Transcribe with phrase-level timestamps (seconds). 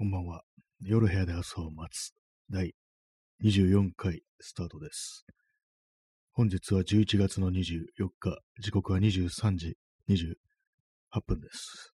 [0.00, 0.40] こんばんは。
[0.80, 2.14] 夜部屋で朝を待つ
[2.48, 2.72] 第
[3.44, 5.26] 24回スタートです。
[6.32, 9.76] 本日は11月の24日、時刻は23時
[10.08, 10.36] 28
[11.26, 11.92] 分です。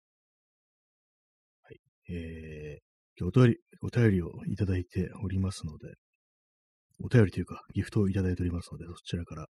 [1.63, 1.79] はい。
[2.09, 5.93] えー、今日お便り、お便りをいただいておりますので、
[7.01, 9.47] お便りというかギフトをいただいておりますので、そちらから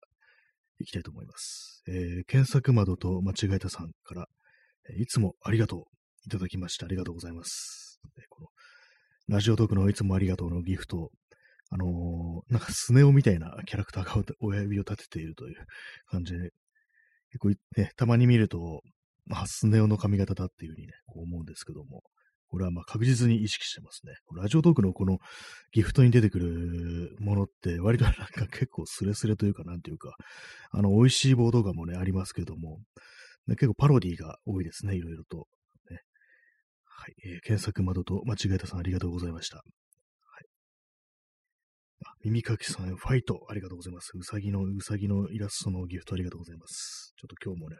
[0.78, 1.82] いきたいと思います。
[1.88, 4.28] えー、検索窓と間違えたさんから、
[5.00, 5.84] いつもありがとう
[6.28, 6.86] いただきました。
[6.86, 7.93] ありがとうございます。
[8.30, 8.48] この
[9.28, 11.10] ラジオトークのいつもありがとうのギフト、
[11.70, 15.56] あのーなんかスネ夫みたいなキャラクターが親指を立てているという
[16.10, 16.52] 感じで、
[17.32, 18.82] 結構ね、たまに見ると、
[19.26, 22.04] まあ、スネ夫の髪型だっていうふうにね、こう思うんですけども、
[22.54, 24.14] これはまあ確実に意識してますね。
[24.36, 25.18] ラジオトークのこの
[25.72, 30.16] ギフトに出てくるものって割となんか結構スレスレというかなんていうか、
[30.70, 32.78] あの、美味しい棒とかもね、ありますけども、
[33.48, 35.48] 結構パロディーが多いですね、いろいろと。
[37.04, 39.58] はい、えー検索窓と間違えたさんありがとうございました。
[39.58, 39.66] はい。
[42.06, 44.14] あ、耳かきさん、ファイト、ありがとうございます。
[44.16, 47.14] うさぎの、うさぎのイラストのギフトありがとうございます。
[47.20, 47.76] ちょっと今日もね、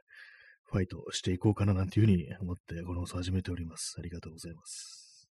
[0.66, 3.96] ファイトしていこうかななんていうふうに思って、この放送始めております。
[3.98, 5.30] ありがとうございます。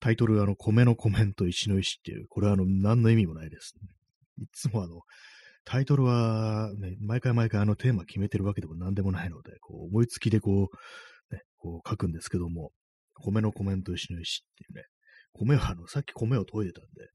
[0.00, 3.74] タイトル、あの、米のコメント、石の石っていう、これはあの、何の意味もないです。
[4.38, 5.02] いつもあの、
[5.66, 10.76] タイトルは、ね、毎回毎回あのテーマ決めてるわけでも何でもないので、こう思いつきでこう、
[11.30, 12.72] ね、こう書くんですけども、
[13.14, 14.84] 米のコメント石の石っていうね、
[15.32, 17.08] 米はあの、さっき米を研いでたんで、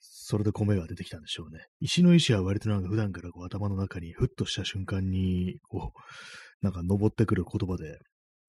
[0.00, 1.66] それで米が出てきたんでしょうね。
[1.80, 7.98] 石の石は割となんか普段からこう頭の中にふっとした瞬間に、こう、なんか登ってくる言葉で、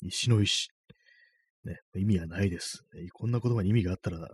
[0.01, 0.69] 石の石。
[1.65, 2.83] ね、意味はないです。
[3.13, 4.25] こんな言葉に意味があったらね、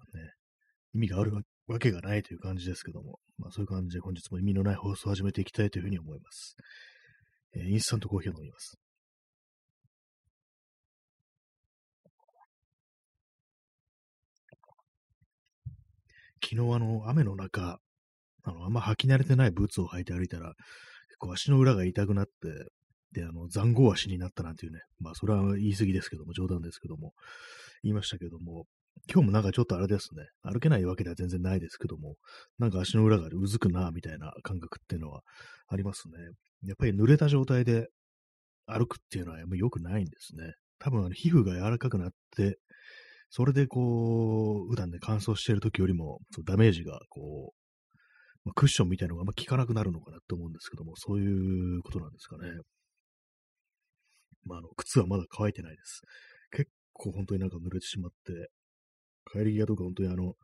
[0.93, 6.55] 意味があるわわけがないという感じですけども、まあそういう感じで本日も意味のない放送を始めていきたいというふうに思います。
[7.55, 8.77] えーインスタントコーヒーを飲みます。
[16.47, 17.79] 昨日あの、雨の中、
[18.43, 20.53] あの、あんま履き慣れてないブーツを履いて歩いたら、
[21.07, 22.31] 結構足の裏が痛くなって、
[23.13, 27.13] で、あの、残酷足になったなんていうね、まあそれは言い過ぎですけども、冗談ですけども、
[27.81, 28.66] 言いましたけども、
[29.11, 32.16] 今日もなんかちょっとあれですね、歩けないわけでは全然ないですけども、
[32.59, 35.22] なんか足の裏がうずくな、みたいな感覚っていうのは
[35.67, 36.13] ありますね。
[36.67, 37.88] やっぱり濡れた状態で
[38.67, 40.53] 歩くっていうのはやっぱ良くないんですね。
[40.79, 42.59] 多分あの皮膚が柔らかくなって、
[43.30, 47.66] それでこう、普段で乾燥している時よりも、ダメージがこう、
[48.46, 52.50] まクッションみたいなのがあんま効かなくなるのかなって思うんですけども、そういうことなんですかね。
[54.46, 56.02] まあ、あの、靴はまだ乾いてないです。
[56.52, 58.50] 結構本当になんか濡れてしまって、
[59.31, 60.35] 帰り際とか本当にあの、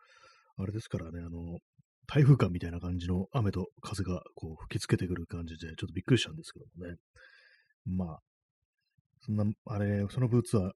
[0.58, 1.60] あれですからね、あの、
[2.08, 6.96] 台風感みたいな感じの雨と風がこう吹きつけてくる感じで、ちょっとびっくりしたんですけどもね。
[7.86, 8.20] まあ、
[9.22, 10.74] そんな、あれ、そのブーツは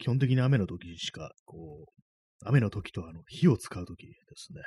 [0.00, 2.02] 基本的に雨の時しか、こう、
[2.44, 4.62] 雨の時とあの火を使う時ですね。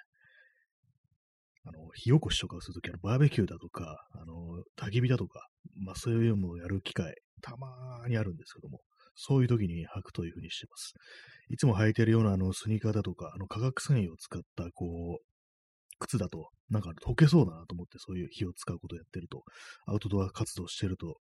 [1.65, 5.47] あの、火起こしとかをするとき、あの、バーベキューだとか、あの、焚き火だとか、
[5.83, 8.81] まあそういうのをやる機会、たまーにあるんですけども、
[9.15, 10.93] そういう時に履くというふうにしてます。
[11.49, 15.25] いつも履いてるようなあのスニーカーだとか、あの化学繊維を使ったこう、
[15.99, 19.43] 靴だと、なんか溶けそうだなと思って、そういう火を使うことをやってると、
[19.87, 21.17] アウトドア活動してると、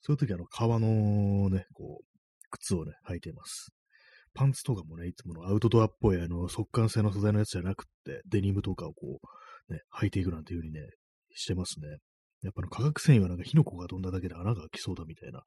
[0.00, 2.11] そういう時あの革のね、こう、
[2.52, 3.72] 靴をね、履いています。
[4.34, 9.20] パンツとかもね、いつものアウトドアっぽいあの速乾性の素材のやつじゃなくって、デニムとかをこ
[9.68, 10.88] う、ね、履いていくなんていう風にね、
[11.34, 11.98] してますね。
[12.42, 15.42] やっぱあの化学繊維はなんか火の粉が飛んだだけで穴が開きそうだみたいな、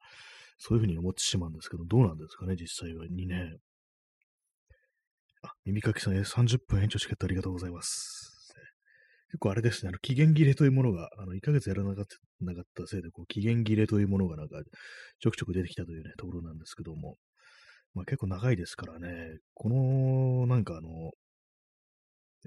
[0.58, 3.56] そういう風に思ってしまうんですけど、どうなんですかね、実際はにね。
[5.42, 8.35] あ、耳かきさんへ30分延長チケットありがとうございます。
[9.28, 12.04] 結構あれですね、あの期限切れというものが、あの1ヶ月やらなかっ
[12.74, 14.60] たせいで、こう期限切れというものがなんか
[15.20, 17.16] ちょくちょく出てきたというね、ところなんですけども、
[17.94, 21.10] まあ結構長いですからね、このなんかあの、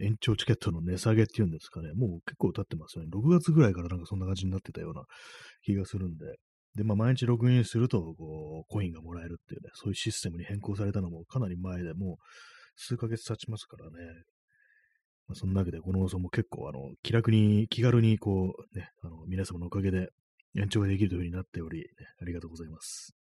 [0.02, 3.10] 延長チケットの値下げっていうんですかね、もう結構経ってますよね。
[3.12, 5.04] 6月ぐらいからなんかそんな感じになってたような
[5.64, 6.26] 気がするんで、
[6.76, 12.16] で、まあ毎日ログインすると、こう、コインがもらえるっていうね、そういうシステムに変更されたのもかなり前でもう
[12.78, 13.92] 数ヶ月経ちますからね。
[15.30, 20.10] まあ、そんなわけで、この放送も結構、あの、気楽に、気軽に、こう、ね、あの、皆様のおかげで
[20.58, 21.86] 延長ができるというふうになっており、ね、
[22.20, 23.16] ありがとうございます。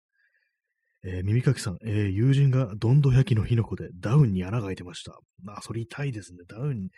[1.05, 5.17] えー耳かきさん、えー友人がどんど焼きの火の粉でダウンに穴が開いてました。
[5.43, 6.39] まあ、それ痛いですね。
[6.47, 6.89] ダウン、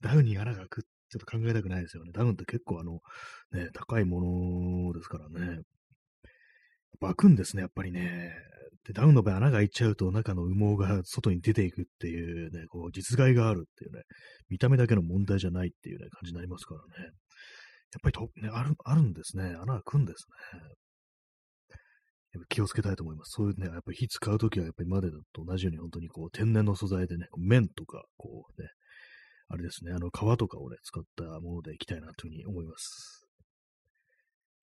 [0.00, 0.82] ダウンに穴が開く。
[0.82, 2.12] ちょっと考えたくないですよね。
[2.12, 3.00] ダウンって結構あの、
[3.52, 4.20] ね、高いも
[4.90, 5.62] のですからね。
[7.00, 8.34] 開くんですね、やっぱりね。
[8.86, 14.02] で、ダウンの場合穴が開いちゃうと中の羽毛が外に出ていくっていうね、こう、実害があるっていうね、
[14.48, 17.04] 見た目だけの問題じゃないっていうね、感じになりますからね。
[17.04, 17.12] やっ
[18.02, 19.54] ぱりと、ね、ある、あるんですね。
[19.60, 20.60] 穴開くんですね。
[22.48, 23.32] 気をつけたいと思います。
[23.32, 28.68] そういうね、やっぱり火使うときはやっぱりまでと同じように本当にこう天然の素材でね、綿とか、こうね、
[29.48, 33.17] あれですね、あの皮とかをね、使ったものでいきたいなというふうに思います。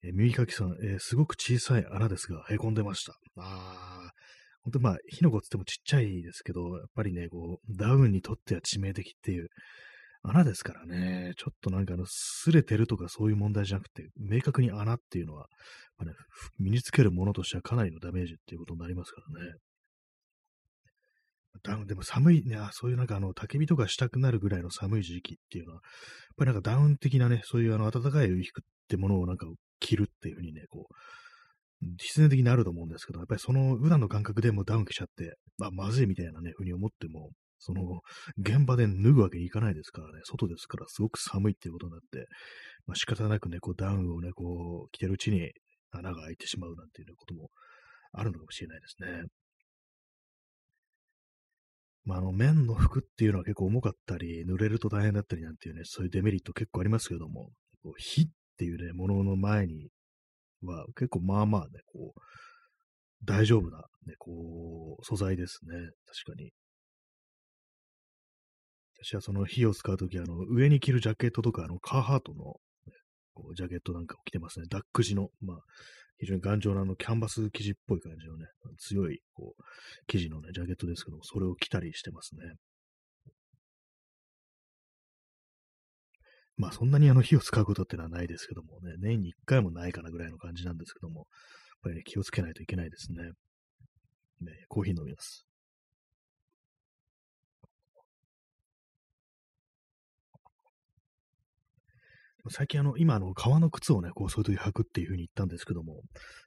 [0.02, 3.14] えー、耳かきさん、えー、すごく小さい穴ですが、凹んでました。
[3.36, 4.10] あー、
[4.62, 9.48] 本当まあ、火の粉つってもちっちゃいですけど、やっぱりね、こう、ダウンにとっては致命的っていう
[10.22, 15.46] 穴ですからね、ちょっとなんかあの、擦れてるとかそういう問題じゃなくて、明確に穴っていうのは、
[15.98, 16.12] まあね、
[16.58, 19.52] 身につけるものとしてはかなりのダメージっていうことになりますからね。
[21.62, 25.82] ダウン、でも寒いね、そういうなんかあの、焚き火とかしたくなるぐらいの寒い時期っていうのは、やっ
[26.36, 29.46] ぱりなんかダウン的なね、そういうあの、暖かい衣服ってものをなんか
[29.80, 30.94] 着るっていうふうにね、こう、
[31.98, 38.00] 必然的になると思うんですけど、やっぱりその普段の感覚でもダウン着ちゃって、あ、まずいみたいなね、ふうに思っても、その、
[38.38, 42.26] 現場で脱ぐわけにいかないですからね、外ですからすごく寒いっていうことになって、
[42.86, 45.50] まあ、仕方なくね、こうダウンをね、こう、着てるうちに
[45.90, 47.50] 穴が開いてしまうなんていうことも
[48.12, 49.24] あるのかもしれないですね。
[52.04, 57.50] まあ、あの、綿の服っていうのは結構重かったり、濡れると大変だったりなんていうね、そういうデメリット結構ありますけども、
[57.98, 58.26] 火っ
[58.56, 59.90] っていうね、ものの前に
[60.62, 62.20] は結構まあまあね、こう、
[63.24, 65.74] 大丈夫な、ね、こう、素材ですね。
[66.24, 66.50] 確かに。
[69.04, 72.52] 私はその火を使うとき、あの、上に着るジャケットとか、あの、カーハートの、ね、
[73.34, 74.66] こうジャケットなんかを着てますね。
[74.70, 75.58] ダック地の、まあ、
[76.18, 78.46] 非常に頑丈なあの、キャンバス生地っぽい感じのね、
[78.78, 79.62] 強い、こう、
[80.06, 82.42] 生地のね、ジャケットですけども、それを着たりしてますね。
[86.56, 91.26] まあ、そんなにあの、火を使うことってのはないですけどもね、年に一回もないかなぐらいの感じなんですけども、やっ
[91.82, 93.24] ぱりね、気をつけないといけないですね。
[94.40, 95.46] ねコーヒー飲みます。
[102.48, 106.02] 最近あの、今あの、革の靴をね、こう、そういう時履くっていう風に言ったんですけども、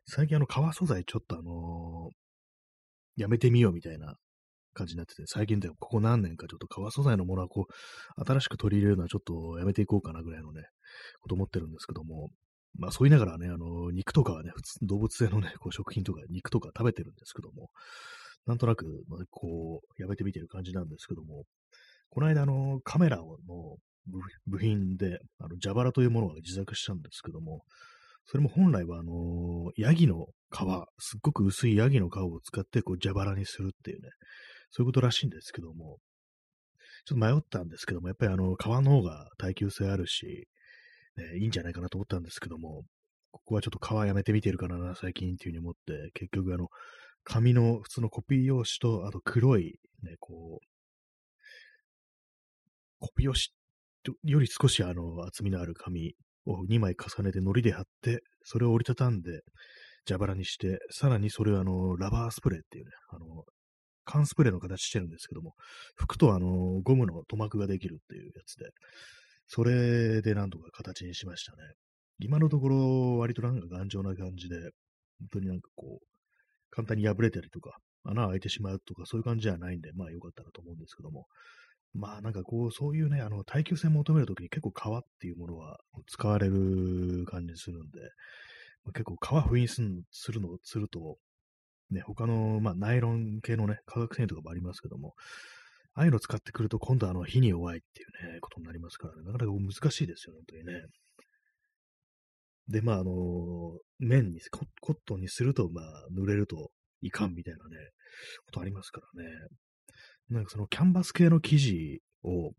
[0.08, 4.16] 最近あの、革素材ちょっとあのー、やめてみようみたいな
[4.74, 10.64] 感じになってて、最近ではここ何年かちょっと革素材のものはこう、新しく取り入れるのはちょっとやめていこうかなぐらいのね、
[11.22, 12.30] こと思ってるんですけども、
[12.78, 17.70] まあそう言いながらね、あの、肉とかはね、普通、動物性のね、こう食品とか肉とか食べてるんですけども、
[18.46, 21.44] なんとなく、まあ、こう、やめてみてる感じなんですけども、
[22.10, 23.26] この間あの、カメラの
[24.48, 27.64] 部品で、あの、蛇腹というものが自作したんですけども、
[28.26, 30.58] それも本来は、あのヤギの皮、
[31.00, 34.10] すっごく薄いヤギの皮を使って、こう、蛇腹にするっていうね、
[34.72, 35.98] そういうことらしいんですけども、
[37.06, 40.48] ちょっと迷ったんですけども、やっぱりあの、皮の方が耐久性あるし、
[41.18, 42.84] ね、いいんじゃないかなと思ったんですけども、
[43.32, 46.68] ここはちょっと皮やめてみてるかな、最近っていうふうに思って、結局あの、
[47.24, 50.66] 紙の普通のコピー用紙と、あと黒い、ね、こう、
[53.00, 56.14] コピー用紙より少しあの厚みのある紙
[56.46, 59.42] を2枚重ねて糊で貼って、それを折りたたんで
[60.08, 63.44] 蛇腹にして、さらにそれをあのラバースプレーっていうね、あの
[64.10, 65.54] 缶スプレーの形してるんですけども、
[66.02, 68.66] 拭くとあのゴムの塗膜ができるっていうやつで、
[69.46, 71.58] それでなんとか形にしましたね。
[72.18, 74.58] 今のところ割となんか頑丈な感じで、
[75.20, 76.06] 本当になんかこう、
[76.72, 81.28] 簡単に破れたりとか、穴開いてしまうとか、そういう感じじゃないんで、まあ良かったなと思うんですけども、
[81.94, 85.78] まあなんかこう、そういうね、あの、耐久性求めるときに結構皮っていうものは
[86.08, 88.00] 使われる感じするんで、
[88.86, 91.18] ま、結構皮封印するするの、すると、
[91.92, 95.16] ね、他の、まあナイロン系のね、化学繊維とかもありますけども、
[95.96, 100.74] ああいうの使ってくると今度あの火に弱いっていうね、ことになりますからね、なかなか難しいですよ、本当にね。
[102.68, 103.12] で、まああの、
[104.00, 104.40] 綿に、
[104.82, 107.76] コットンにすると、まあ濡れるといかんみたいなね、
[108.46, 109.30] ことありますからね。
[110.30, 112.52] なんかそのキャンバス系の生地を、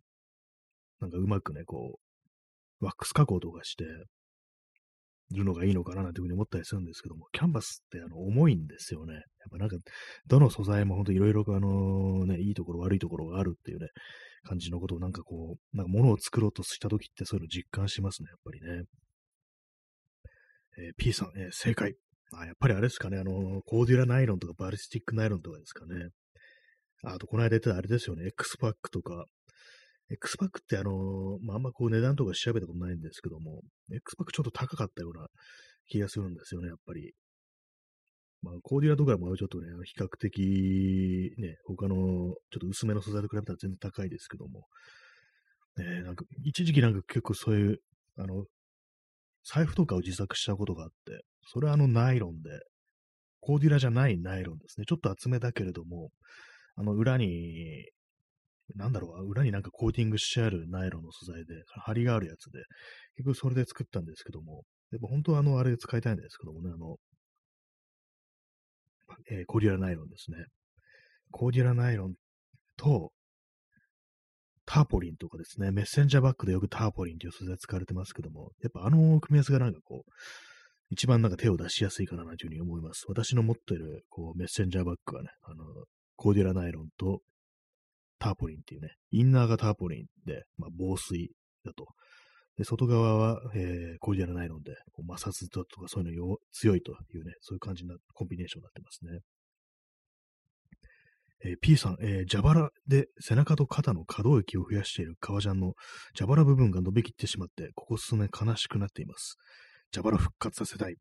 [1.01, 1.99] なんかうまくね、こ
[2.81, 3.85] う、ワックス加工とかして、
[5.39, 9.15] るのがいいのかななんていうふうに思ったりするんですけども、キャンバスってあの重いんですよね。
[9.15, 9.77] やっぱなんか、
[10.27, 13.89] どの素材も本当いろいろあのね、いいところ悪いところがあるっていうね、
[14.45, 18.85] 感じのことをなんかこう、なんか物を作ろうとしたときってそういうの実感しますね、やっぱりね。
[20.79, 21.95] えー、P さん、えー、正解。
[22.33, 26.11] あ、やっぱりあれですかね、あの、コーデュラナイロンとかバリスティックナイロンとかですかね。
[27.03, 29.27] あと、この間言ってたあれですよね、 X-Pac とか、
[30.13, 33.63] X パックってあの、まあ、あんまこう値段とか調べたことないんですけども、
[33.93, 35.27] X パックちょっと高かったような
[35.87, 37.13] 気がするんですよね、やっぱり。
[38.43, 44.67] まあ、コーデュラとかもちょっとね、比較的ね、他のちょっと薄めの素材と比べたら全然高いですけども、
[45.77, 47.79] ね、なんか一時期なんか結構そういう、
[48.17, 48.45] あの、
[49.45, 52.51] 財布とかを自作したことがあって、それはあのナイロンで、
[53.41, 54.87] コーディラじゃないナイロンですね。
[54.87, 56.11] ちょっと厚めだけれども、
[56.77, 57.89] あの、裏に、
[58.75, 62.61] なんだろう、裏になんかコーティングしてあるナイロンの素材で、張りがあるやつで、
[63.17, 66.97] 結局それで作ったんですけども、やっぱ本当はあの、あれ使いたいんですけどもね、あの、
[69.31, 70.45] えー、コーデュラナイロンですね。
[71.31, 72.15] コーデュラナイロン
[72.77, 73.13] と、
[74.67, 80.11] ターポリンとかですね、メッセンジャーバッグでよくターポリンという素材使われてますけども、やっぱあの組み合わせがなんかこう、
[80.91, 83.05] 一番なんか手を出しやすいかなというふうに思います。
[83.09, 85.65] 私の持ってるこうメッセンジャーバッグはね、あの、
[86.17, 87.21] コーデュラナイロンと
[88.21, 91.31] ターポリンっていうね、インナーがターポリンで、まあ、防水
[91.65, 91.87] だと。
[92.57, 99.21] で、外側は、えー、コーデュラナイロンで、こう摩擦とかそういうの強いというね、そういう感じなコンビネーションになってますね。
[101.43, 105.73] えー、P さん、えー、蛇腹で背中と肩の可動域を増やしている革ジャンの
[106.15, 109.37] 蛇腹部分が伸びきってしまって、ここ数年悲しくなっています。
[109.95, 110.97] 蛇腹復活させたい。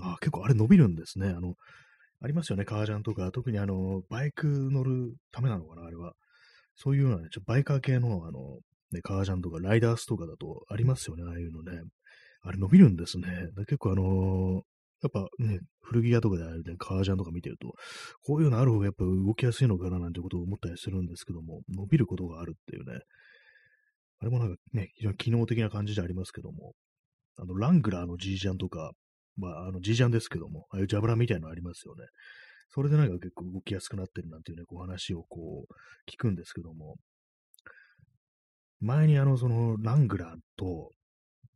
[0.00, 1.28] あ結構あれ伸びるんですね。
[1.28, 1.54] あの、
[2.20, 6.12] ありますよね、革ジャンとか、特にあの、バイク乗るためなのかな、あれは。
[6.78, 8.60] そういうようなね、ちょバイカー系の、あの、
[8.92, 11.82] ね、革ジャンとかライダースとかだとありますよね、ああいうのね。
[12.42, 13.26] あれ伸びるんですね。
[13.66, 14.54] 結構あのー、
[15.02, 17.74] やっぱね、古着屋とかであるね、革ジャンとか見てると、
[18.24, 23.00] こういうのある方がやっぱ動きやすいのかななんてことを思ったりするんですけども、伸びることがあるっていうね。
[24.20, 26.72] あれもなんかね、非常に機能的な感じでありますけども、
[27.36, 28.92] あの、ラングラーの G ジャンとか、
[29.36, 32.04] まあ、あの G ジャンですけども、ああいうジャブラみたいなのありますよね。
[32.70, 36.96] それでなんか結構動きやすくなってるなんていうね、こう話をこう、聞くんですけども、
[38.80, 40.92] 前にあの、その、ラングラーと、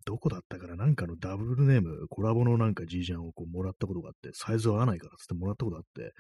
[0.04, 6.12] どこだったからなんかのダブルネーム、コラボのなんか G ジャンをこうもらったことがあって、サイズ合わないからつってもらったことがあって、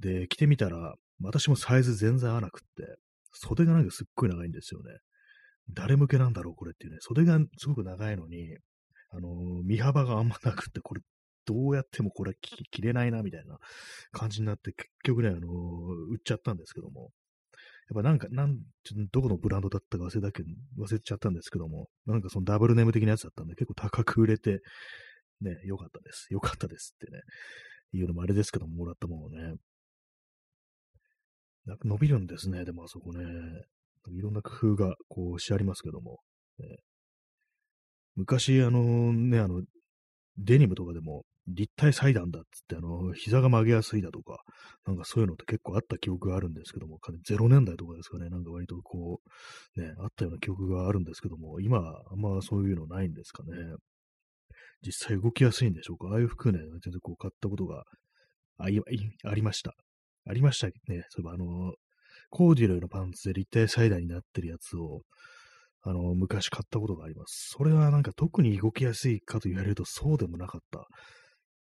[0.00, 2.96] で、着てみたら、私もサイズ全然合わなくって、
[3.32, 4.90] 袖がなんかすっごい長いんですよね。
[5.72, 6.98] 誰向けなんだろう、これっていうね。
[7.00, 8.56] 袖がすごく長いのに、
[9.10, 11.00] あのー、身幅があんまなくって、これ、
[11.50, 13.58] どうやってもこれ着れないな、みたいな
[14.12, 17.10] 感じになって、結局ね、あのー、売っちゃったんですけども。
[17.90, 20.44] やっぱなんか、なん、ちょっとどこのブランドだったか忘れたけ、
[20.78, 24.60] 忘れちゃったんですけども、なんかそのダブルネーム的なやつだったんで、結構高く売れて、
[25.40, 26.28] ね、よかったです。
[26.30, 27.20] よかったですってね、
[27.92, 29.54] いうのもあれですけども、もらったものをね。
[31.66, 33.24] なんか伸びるんですね、でもあそこね。
[34.08, 36.20] いろんな工夫がこうしてありますけども。
[36.58, 36.76] ね、
[38.14, 39.62] 昔、あのね、あの、
[40.38, 44.38] デニムとかでも立体裁断だっつって、あの、膝が曲げやすいだとか、
[44.86, 49.20] なんかそういうのって結構あった記憶があるんですけども、0年代とかですかね、なんか割とこ
[49.76, 53.50] う、ね、あったような記憶があるんですけども、今、あんまそういうのないんですかね。
[54.82, 56.08] 実際動きやすいんでしょうか？
[56.08, 57.84] ああいう服ね、全然こう買ったことが
[58.58, 59.74] あありました。
[60.26, 60.72] ありましたね。
[60.88, 61.74] そういえばあの、
[62.30, 65.02] コーデュロイのパンツで立体裁断になってるやつを、
[65.82, 67.48] あの、昔買ったことがあります。
[67.56, 70.86] それはなんか特に動きやすいかと言われるとそうでもなかった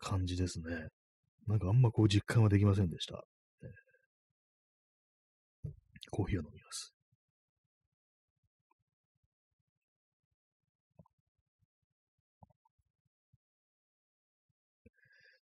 [0.00, 0.88] 感じですね。
[1.47, 3.25] なんかあんまこう実感はできませんでした。
[6.11, 6.95] コーヒーを飲みます。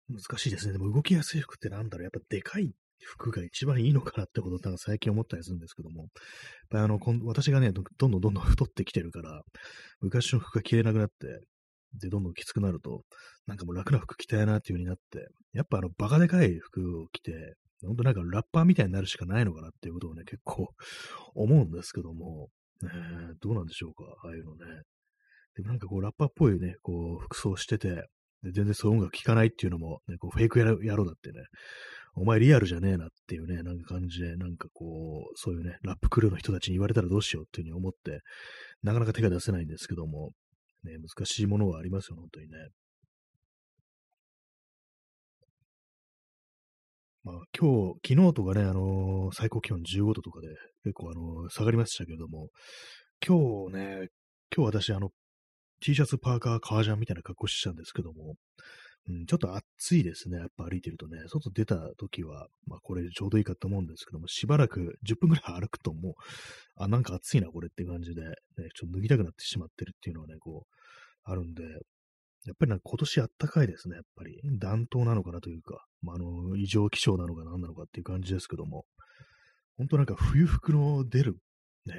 [0.10, 0.74] 難しいですね。
[0.74, 2.04] でも動きやすい服ってなんだろう。
[2.04, 6.10] やっぱでかい服が一番いいのかなってことなんか最近思ったりするんですけども、やっ
[6.70, 9.44] ぱりあの、私がね、どんどんどんどん太ってきてるから、
[10.02, 11.42] 昔の服が着れなくなって、
[11.94, 13.04] で、どんどんきつくなると、
[13.46, 20.68] なんかもう楽な服着たいなっていう風になって、やっぱあの、バカでかい服を着て、ほんとなんかラッパーみたいになるしかないのかなっていうことをね、結構
[21.36, 22.50] 思うんですけども、
[22.82, 22.90] ね、
[23.42, 24.66] どうなんでしょうか、ああいうのね。
[25.56, 28.08] でもなんかこう、ラッパーっぽいね、こう、服装してて、
[28.44, 31.42] で全然そういう音楽聴かないっていうのも、ね、こうフェイク野郎だってね、
[32.14, 38.22] お前リアルじゃねえなっていうね、なんか感じで、なんかこう、そういうね、ラップクルーの人たちに言われたらどうしようっていうふうに思って、
[38.84, 40.32] なかなか手が出せないんですけども、
[40.84, 42.58] ね、難しいものはありますよ、本当にね。
[47.24, 50.48] まあ、今日、昨日とかね、あのー、最高気温15度とかで
[50.86, 52.48] 結構、あのー、下がりましたけれども、
[53.26, 54.08] 今日ね、
[54.56, 55.10] 今日私、あの、
[55.82, 58.36] T シャツ、パーカー、革ジャンみたいな格好してたんですけども、
[59.10, 60.38] うん、ちょっと暑いですね。
[60.38, 66.14] やっぱ歩いてるとね、外出た時は、まあこれちょうどいいかと思うんですけども、しばらく10分くらい歩くともう、
[66.76, 68.34] あ、なんか暑いな、これって感じで、ね、
[68.76, 70.76] ちょっと脱ぎたくなってしまってるっていうのはね、こう、
[71.24, 74.40] あるんで、やっぱりなんか今年あったかいですね、やっぱり。
[74.60, 78.86] 暖冬なのかなというか、まあ、あの、異常気象なのか何なのかっていう感じですけども、
[79.78, 81.38] 本当なんか冬服の出る、
[81.86, 81.94] ね、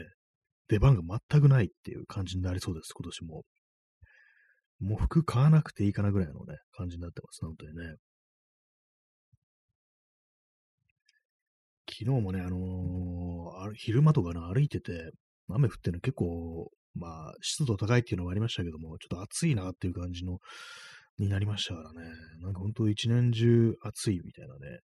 [0.69, 3.45] 出番が全くないっていう感じになりそうです、今年も。
[4.81, 7.97] もう服買わなくていいかなぐらいのね、感じになってます、本当にね。
[11.91, 15.11] 昨日もね、あのー、昼間とかね、歩いてて、
[15.49, 20.39] 雨降ってるの結構、まあ、湿度高いっていうのもありましたけども、ちょっと暑いなっていう感じの、
[21.19, 22.11] になりましたからね。
[22.41, 24.79] なんか本当一年中暑いみたいなね、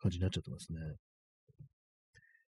[0.00, 0.80] 感じになっちゃってますね。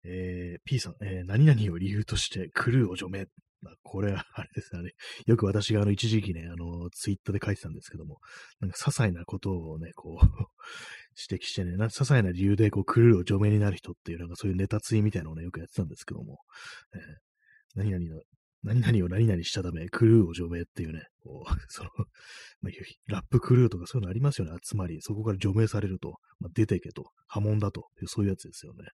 [0.04, 3.28] えー、P さん、えー、何々を理由としてクルーを除名。
[3.62, 4.92] まあ、これは、あれですね。
[5.28, 8.18] よく私があの、一時期ね、あの、ツイッターで書いてたんですけども、
[8.60, 10.26] なんか、些細なことをね、こう
[11.30, 16.40] 指摘してね、な些細な理由でこうクルーを除名になる人っていう、なんかそういうネタツイみたいなのをね、よくやってたんですけども、
[16.94, 17.02] えー、
[17.76, 18.22] 何々の、
[18.64, 21.90] 何々を何々したため、クルーを除名っていうね、こう、 その、
[22.62, 24.56] まあ、ラップクルーとかそういうのありますよね。
[24.62, 28.86] つまり、そこから除名されると、まあ、出てけと、波紋だと、そういうやつですよね。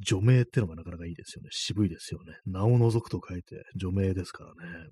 [0.00, 1.48] 除名ってのがなかなかいいですよね。
[1.52, 2.38] 渋いですよね。
[2.46, 4.88] 名を除くと書いて、除名ですからね。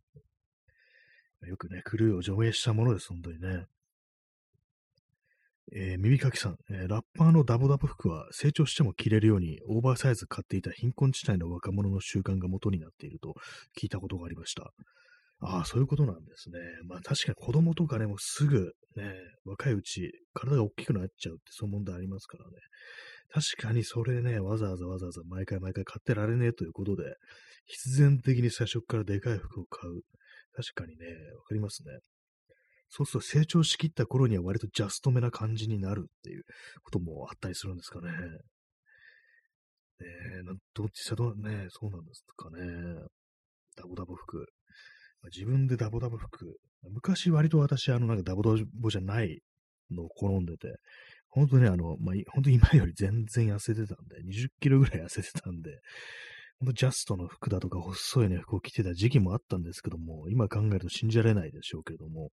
[1.48, 3.66] よくね、クルーを除名したものです、本当にね。
[5.74, 13.34] えー、耳かきさん、えー、ラッパーのダボダボ服は成長しても着れるようにオーバーサイズ買っていた貧困地帯の若者の習慣が元になっていると
[13.80, 14.70] 聞いたことがありました。
[15.44, 16.58] ああ、そういうことなんですね。
[16.86, 19.14] まあ確かに子供とかね、もうすぐね、
[19.44, 22.50] 若いうち体が大きくなっちゃうってそういう問題ありますからね。
[23.32, 27.16] 確かにそれね、わざわざわざわざ毎回毎回買ってられねえということで、
[27.66, 30.02] 必然的に最初からでかい服を買う。
[30.54, 31.06] 確かにね、
[31.38, 31.92] わかりますね。
[32.94, 36.42] そうすると成長しきった頃には割とジャストめな感じになるっていう
[36.82, 38.10] こともあったりするんですかね。
[38.10, 38.16] ね
[40.00, 40.42] え、
[40.74, 42.60] どっちさどね、そうなんですかね。
[43.76, 44.44] ダボダボ服。
[45.34, 46.58] 自分でダボダボ服。
[46.90, 49.40] 昔割と私、あの、なんかダボダボじゃない
[49.90, 50.74] のを好んでて、
[51.30, 55.80] 本当にあの、まあ、本当今より全然痩せてたんで、20キロぐらい痩せてたんで、
[56.58, 62.30] 本当ジャストの服だとか細いね、服を着てた時期もあったんですけども、今考えると信じられないでしょうけども、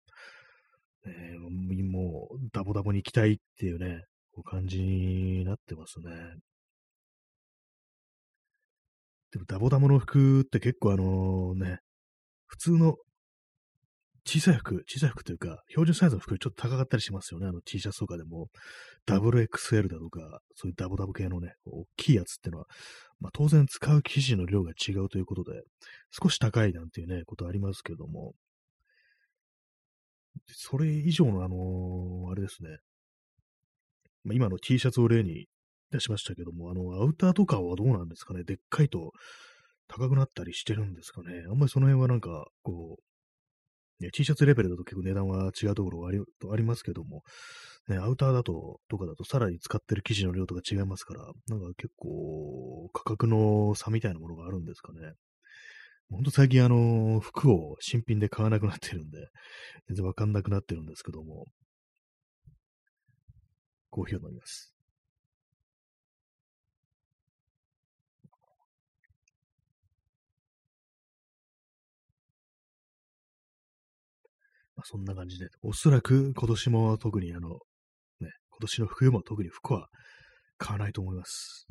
[1.06, 6.10] えー、もうダボダボに行きたいっていうね、こう感じになってますね。
[9.32, 11.78] でもダボダボの服って結構あのね、
[12.46, 12.96] 普通の
[14.26, 17.46] 小さい服、小さい服というか、標準サイズの服ちょっと高かったりしますよね。
[17.46, 18.48] あの T シャツとかでも、
[19.06, 22.64] ダブル XL だとか、そういうダボダボ系のね、大きいやつってのは、
[23.20, 25.62] まあ当然使う生地の量が違うということで、
[26.10, 28.32] 少し高いなんていうね、ことありますけども、
[30.48, 32.78] それ以上のあの、あれですね。
[34.24, 35.46] まあ、今の T シャツを例に
[35.90, 38.44] 出しましたけども、あの、アウターとかはどうなんですかね？
[38.44, 39.12] でっかいと
[39.88, 41.44] 高くなったりしてるんですかね？
[41.50, 43.02] あんまりその辺はなんか、こう、
[44.02, 47.22] ね、T シャツレベルだと結構値段は違うところがありありますけども、
[47.88, 55.12] ね、アウターだと、とかだとさらに使ってる生地の量とか違いますから、なんか結構価格の差みたいなものがあるんですかね？
[56.10, 59.28] ほんと最近あの、服を新品で買わなくなってるんで、
[59.88, 61.46] 全然わかんなくなってるんですけども、
[63.88, 64.74] コーヒーを飲みます。
[74.76, 77.56] まあ、そんな感じで、おそらく今年も特にあの、ね、
[78.20, 78.30] 今
[78.62, 79.88] 年の冬も特に服は
[80.58, 81.66] 買わないと思います。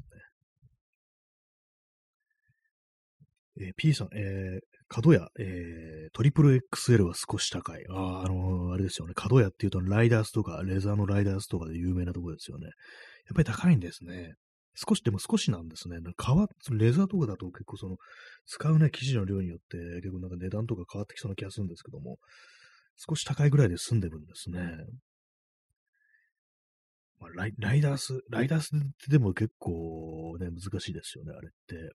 [3.59, 7.83] えー、P さん、えー、角屋、えー、トリプル XL は少し高い。
[7.89, 9.13] ああ、あのー、あれですよね。
[9.15, 12.65] 角屋っていうと、ライダースとか、レザーのライダースとかで有名なところですよね。
[12.65, 12.73] やっ
[13.35, 14.33] ぱり高いんですね。
[14.75, 15.97] 少し、でも少しなんですね。
[16.23, 17.97] 変わレザーとかだと結構その、
[18.47, 22.17] 使うね、生地の量によって結構なんか値段とか変わってきそうな気がするんですけども、
[22.97, 24.59] 少し高いぐらいで済んでるんですね。
[27.19, 31.93] まあ、ライライダース、ライダースってでも結構ね、難しいですよね、あれって。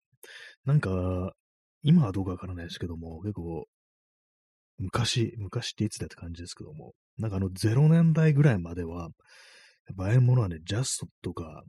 [0.66, 1.34] なんか、
[1.84, 3.66] 今はどうかわからないですけども、結構、
[4.80, 11.64] 昔、昔っていつだって感じですけども、なんかあの0年代ぐらいまでは、やっぱああいうものはね、ジャストとか、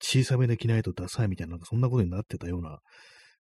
[0.00, 2.78] 小さめで着ないとダサいみたいな、なんかそんなことになってたような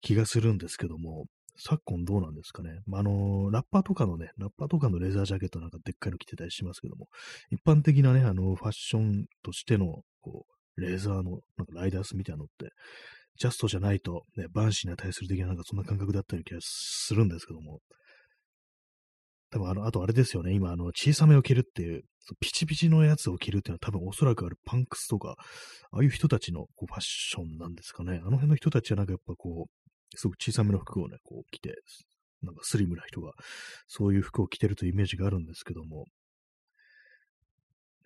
[0.01, 1.25] 気がするんですけども、
[1.57, 2.79] 昨今どうなんですかね。
[2.85, 7.07] まあ、あの、ラッパーとかのね、ラッパーとかのレザージャケットなんかでっかいの着てたりしますけども、
[7.49, 10.45] 一般的なね、あの、ファッションとしての、こ
[10.77, 12.71] う、レーザーの、なんかライダースみたいなのって、
[13.37, 17.79] ジャストじゃないと、ね、バンシーに値する的ななんかそんな感覚だったような気がするんですけども、
[19.51, 22.03] 多分あの、あとあれですよね、今、あの、小さめを着るっていう、
[22.39, 25.35] ピチピチのやつを着るっていうのは多分おそらくあるパンクスとか、
[25.91, 28.21] ああいう人たちのこうファッションなんですかね。
[28.23, 31.75] あの辺の人たちはなんかやっぱこう、すごく小さめの服をね、こう着て、
[32.43, 33.33] なんかスリムな人が、
[33.87, 36.05] そういう服を着てるというイメージがあるんですけども、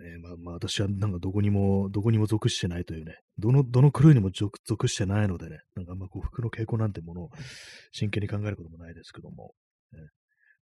[0.02, 7.30] えー、まあまあ私はなんかどこにも、どこにも属してないというね、どの、どのクルーにも属してないのでね、なんかあんまこう服の傾向なんてものを
[7.92, 9.54] 真剣に考えることもないですけども、
[9.94, 10.00] ね、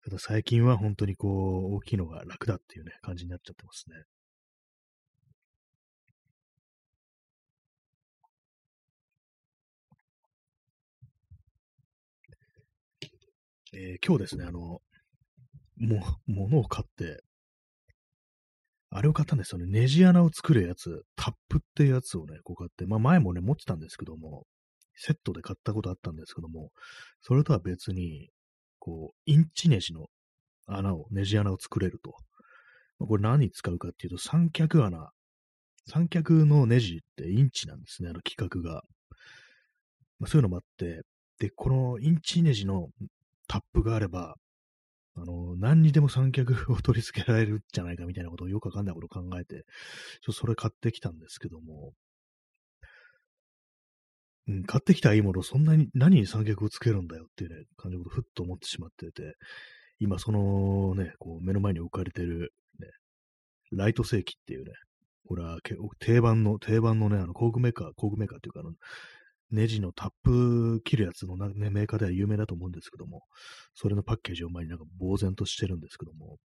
[0.05, 3.95] ただ最近は本当にこう大きいのが楽だっていうね、感じになっちゃってますね。
[13.75, 14.81] えー、今日ですね、あの、
[15.77, 17.23] も、物を買って、
[18.95, 19.65] あれを買ったんですよね。
[19.65, 24.45] ネジ穴を作るやつ、タップってやつをね、こう買って、まあ前もね、持ってたんですけども、
[24.95, 26.69] セットで買ったことあったんですけども、
[27.21, 28.29] それとは別に、
[28.77, 30.05] こう、インチネジの
[30.67, 32.11] 穴を、ネジ穴を作れると。
[32.99, 35.09] まあ、これ何に使うかっていうと、三脚穴
[35.87, 38.83] 三脚のネジってインチなんですね、あの規格が。
[40.19, 41.01] まあ、そういうのもあって、
[41.39, 42.89] で、このインチネジの
[43.47, 44.35] タップがあれば、
[45.15, 49.65] あの、何にでも三脚を取り付けられるんじゃないかみたいなことをよくわかんないことを考えて、
[50.21, 51.93] ちょそれ買ってきたんですけども、
[54.47, 59.35] うん、買ってきたいいもの、そんなに何に三脚をつけるんだよっていうね、感じのことをふっと思ってしまってて、
[59.99, 62.87] 今そのね、こう目の前に置かれてる、ね、
[63.71, 64.71] ライト世紀っていうね、
[65.27, 65.59] これは
[65.99, 68.71] 定番の、定番のね、あの工具メーカー、工具メーカーっていうか、あの、
[69.51, 73.21] ネジのタップ切るやつの、ね、メーカーでは有名だと思うんですけども、
[73.73, 76.37] それのパッケージを前になんか呆然としてるんですけども、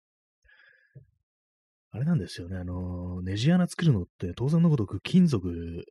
[1.90, 5.86] あれなんですよね、あの、ネジ穴作るのって当然のごとく金属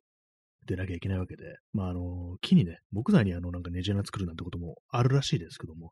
[0.67, 1.43] でなきゃいけないわけで、
[1.73, 5.89] まあ、あの、木にね、木材にあの、なんかネジ穴作るなんてこともあるらしいですけども、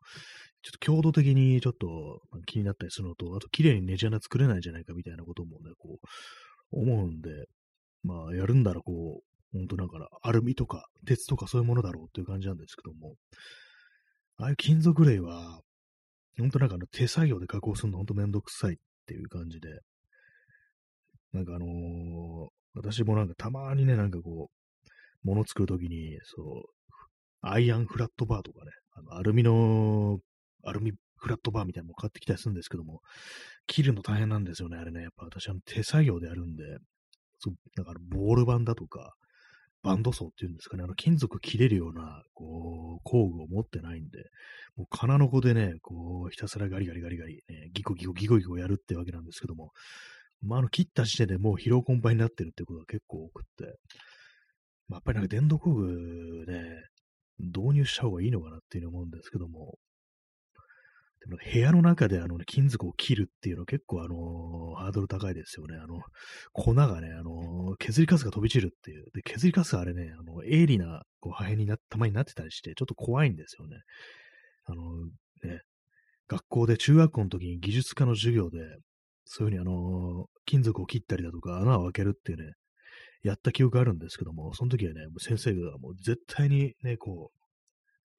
[0.62, 7.30] ちょっと強度的にちょっと気になったりするのと、あと綺麗にネジ穴作れないんじゃないかみたいなこともね、こう、思うんで、
[8.04, 13.14] まあ、やるんだらこう、本当だから、アルミとか鉄とかそういうものだろうっていう感じなんですけども、
[14.38, 15.60] ああいう金属類は、
[16.38, 19.68] 本当なんかあの手作業で加工するの本当めんどくさいっていう感じで、
[21.32, 24.88] なんかあのー、私もなんかたまにね、なんかこう、
[25.24, 26.64] 物作るときに、そう、
[27.40, 30.18] アイアンフラットバーとかね、あのアルミの、
[30.64, 33.00] アルミフラットバーみたいなのも買ってきたりするんですけども、
[33.66, 35.02] 切るの大変なんですよね、あれね。
[35.02, 36.64] やっぱ私は手作業でやるんで、
[37.38, 39.14] そうだからボール板だとか、
[39.86, 44.18] バンド層っていうんですかね、あの金属切れるような、こう、工具を持ってないんで、
[44.74, 49.70] もう金の子でね、こう、ひたすらガリガリガリガリ、ね、ギコギコギコギコやるってわけなんですけども、
[50.42, 53.78] まあ、あの、切った時点でもう疲労困憊になってるってことが結構多くって、
[54.88, 56.64] まあ、やっぱりなんか電動工具ね、
[57.38, 59.78] 導入した方がいいのかなっていうふうに思うんですけども、
[61.20, 65.76] でも部屋の中であの、ね、金属を切るっていうのは結構あの、ハードル高いですよね。
[65.76, 66.00] あの、
[66.52, 69.06] 粉がね、あの、削りカスが飛び散るっていう。
[69.12, 73.76] で、削りカスあれね、あの、鋭利なこう破片にな、たまになってたりして、ちょっと怖いんですよね。
[74.66, 74.82] あの、
[75.42, 75.60] ね、
[76.28, 78.58] 学校で中学校の時に技術科の授業で、
[79.24, 82.52] そういうふうにあの金属を切ったりだとか穴を開けるっていうね、
[83.22, 87.45] やった記憶があるんですけども、その時はね、もう先生がもう絶対にね、こう、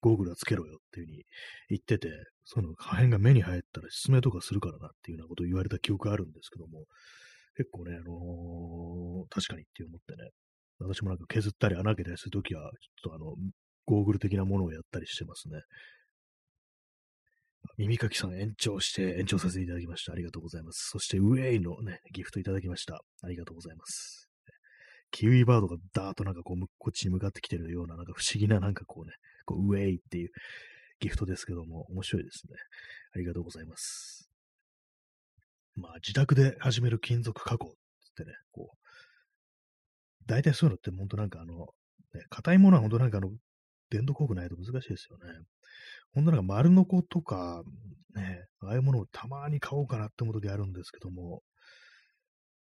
[0.08, 1.24] ゴーグルはつけろよっていう風に
[1.70, 2.10] 言ってて、
[2.46, 6.86] その破片が目に入ったら失明とかするからなっていうようなことを言われた記憶があるんですけども、
[7.58, 10.30] 結構ね、あのー、確かにって思ってね、
[10.80, 13.36] 私もなんか削ったり穴開けたりするときは、ちょっとあの、
[13.86, 15.60] ゴーグル的なものをやったりしてますね。
[17.78, 20.14] 耳かきさん延長して延長させていただきました。
[20.14, 20.90] ありがとうございます。
[20.92, 23.02] そして、ウェイのね、ギフトいただきました。
[23.24, 24.30] ありがとうございます。
[25.12, 29.14] キウイバードがダーッとなんかこう、こっちに向かってきてるような、なんか不思議ななんかこうね、
[29.48, 30.30] こう、ウェイっていう
[31.00, 32.56] ギフトですけども、面白いですね。
[33.16, 34.30] ありがとうございます。
[35.76, 37.72] まあ、自宅で始める金属加工っ
[38.16, 38.78] てね、こう、
[40.26, 41.68] 大体そういうのって本当なんかあの、
[42.14, 43.32] ね、硬いものは本当なんかあの、
[43.90, 45.26] 電動工具ないと難しいですよね。
[46.14, 47.64] ほんなんか丸のことか、
[48.16, 51.42] ね、ああいうものをたまに買おうかなって思う時あるんですけども、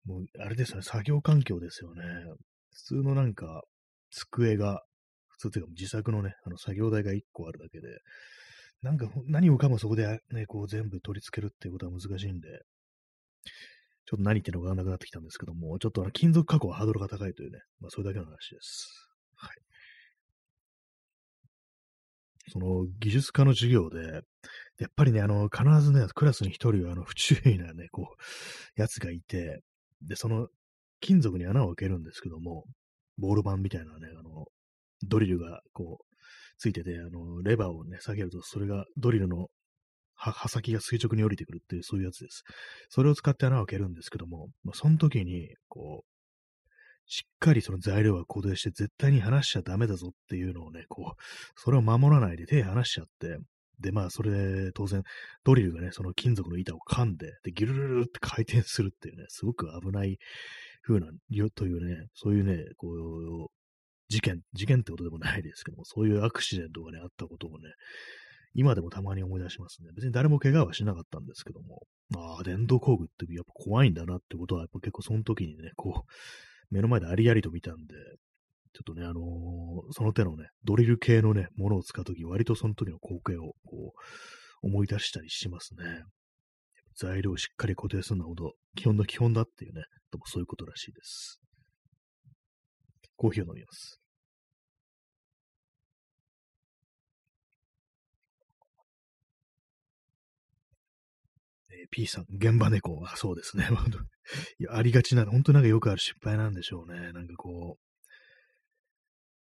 [0.05, 2.03] もう、あれですよね、作業環境ですよね。
[2.73, 3.63] 普通のなんか、
[4.11, 4.83] 机が、
[5.39, 7.89] 通というか自作のね、あの作業台が1個あるだけで、
[8.83, 12.49] なんか何もかもそこでね、こう全部取り付けるっていうことは難しいんで、
[14.07, 19.09] ちょっと何言ってるのかわからなくなってきたんですけども、ちょっとあの金属加工はハードルが高いというね、まあそれだけの話です。
[19.37, 19.51] はい。
[22.51, 24.23] その技術科の授業で、
[24.79, 29.61] やっぱりね、あの、必ずね、クラスに一人は、あの、不注意なね、こう、やつがいて、
[30.03, 30.49] で、その
[31.01, 32.65] 金属に穴を開けるんですけども、
[33.19, 34.47] ボール板みたいなね、あの、
[35.03, 36.05] ドリルがこう、
[36.59, 39.49] ついてて、あの、レバーをね、下げると、それがドリルの
[40.15, 42.43] 刃先が垂直に降りてくるっていう、そういうやつです。
[42.89, 46.19] それを使って穴を開けるんですけども、まあ、その時に、こう、
[47.07, 51.23] しっかりその材料は固定して絶対に離しちゃダメだぞっていうのをね、こう、
[51.57, 53.39] それを守らないで手離しちゃって、
[53.81, 55.03] で、まあ、それで、当然、
[55.45, 60.19] ドリルがね、その金属の板を噛んで、で、ギュルルルって回転するっていうね、すごく危ない
[60.83, 61.07] 風な、
[61.55, 63.47] というね、そういうね、こう、
[64.09, 67.75] 事件、事件ってことでもないですけども、そういうアクシデントがね、あったことをね、
[68.55, 69.91] 今でもたまに思い出しますね。
[69.95, 71.83] 別に誰も怪我はしなかったんですけども、
[72.17, 77.95] ああ、電動工具ってやっぱ怖いんだなってことは、やっぱ結構その時にね、こう、目の前でありありと見たんで、
[78.73, 86.03] ちょっとね、あのー、その手のね、ドリル系のね、ものを使うとき、割とその時の光景をこう、思い出したりしますね。
[86.97, 91.41] 材料をしっかり固定するのはほど、基本の基本だっていうね、ともそういうことらしいです。
[93.19, 94.01] コーヒーを飲みます。
[101.71, 103.03] えー、P さん、現場猫。
[103.05, 103.69] あ、そうですね。
[104.61, 107.13] いや、ありがちな、本当なんかよくある失敗なんでしょうね。
[107.13, 107.89] なんかこう。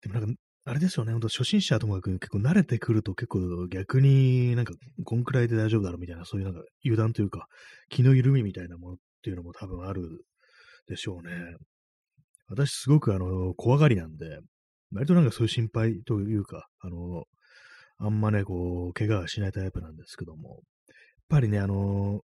[0.03, 7.47] でもなんか、あれですよね、本当初心者ともかく結構慣れてくると結構逆になんかこんくらいで大丈夫だろうみたいな、そういうなんか油断というか
[7.91, 10.25] 気の緩みみたいなものっていうのも多分ある
[10.89, 11.57] でしょうね。
[12.49, 14.41] 私すごくあの、怖がりなんで、
[14.93, 17.25] 割となんかそういう心配というか、あの、
[17.99, 20.59] あんまね、こう、怪我はしないタイプなんですけども、やっ
[21.29, 22.23] ぱりね、あの、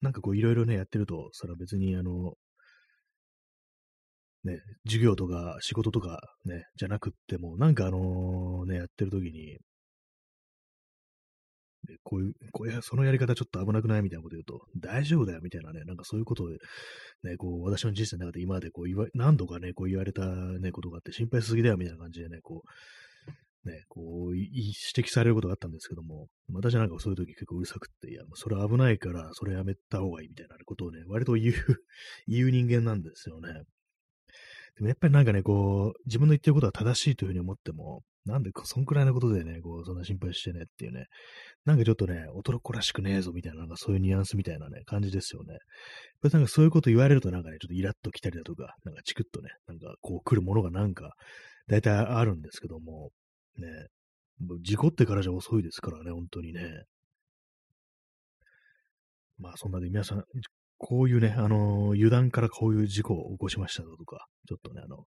[0.00, 2.34] なんかこういろいろね、やってると、それは別にあの、
[4.44, 9.58] ね、授業とか仕事とかね、じゃなくっても、なんかあのね、やってる時に、
[12.02, 14.02] こういう、こういう、そのやり方ちょっと危なくない？
[14.02, 22.68] みたいなこと言うと、大丈夫だよみたいなね、なんかそういうことを、ね、こう、私の人生の中で今までこう言わ、何度かね、こう言われたね、ことがあって、心配しすぎだよみたいな感じでね、こう、
[23.68, 31.54] ね、こう、指摘されることがあったんですけども、私なんかそういう時結構うるさくって、いや、それ危ないから、それやめた方がいいみたいなことをね、割と言う
[32.28, 33.52] 言う人間なんですよね。
[34.76, 41.06] でもやっぱりなんかね、こう、自分の言ってることは正しいというふうに思っても、なんでそんくらいのことでね、こう、そんな心配してねっていうね、
[41.66, 45.52] なんかちょっとね、男らしくねえぞみたいな、なんかそういうニュアンスみたいなね、感じですよね。
[45.52, 45.60] やっ
[46.22, 51.12] ぱりなんかそういうこと言われるとなんかね、ちょっとイラッと来たりだとか、なんかチクッとね、なんかこう来るものがなんか、
[51.66, 53.10] 大体あるんですけども、
[53.56, 53.68] ね、
[54.62, 56.84] 事故ってからじゃ遅いですからね、本当にね。
[59.38, 60.24] まあそんなで皆さん、
[60.78, 65.04] こういうね、あのー、油断からこういう事故を起こしましたとか、ちょっとね、あの、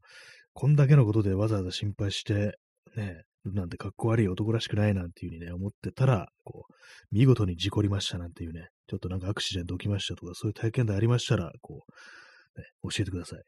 [0.53, 2.57] こんだけのことでわざわざ心配して、
[2.97, 6.73] ね、なんてかっこ悪い男らしくないなんていう風にね、思ってたら、こう、
[7.11, 13.39] 見事に事故りましたなんていうね、ちょっとなんかアクシデント起きましたとか、そういう体験でありましたら、こう、ね、教えてください。
[13.39, 13.43] ね、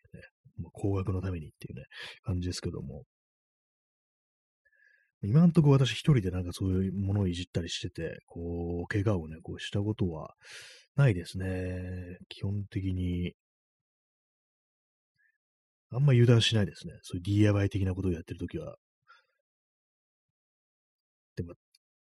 [0.58, 1.84] もう高額のためにっていうね、
[2.24, 3.04] 感じですけども。
[5.22, 10.34] 今んとこ私一人でなんかそういうものをいじったりしてて、こう、怪我をね、こうしたことは
[10.96, 12.18] ないですね。
[12.30, 13.34] 基本的に、
[15.92, 16.94] あんま油断しないですね。
[17.02, 18.78] そういう DIY 的なことをやってるときは。
[21.40, 21.54] でも、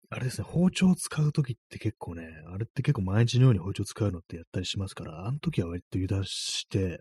[0.09, 6.99] あれですね、包丁を使うときって結構ね、あれって結構毎日のように包丁使うのってやったりしますから、あの時は割と油断して、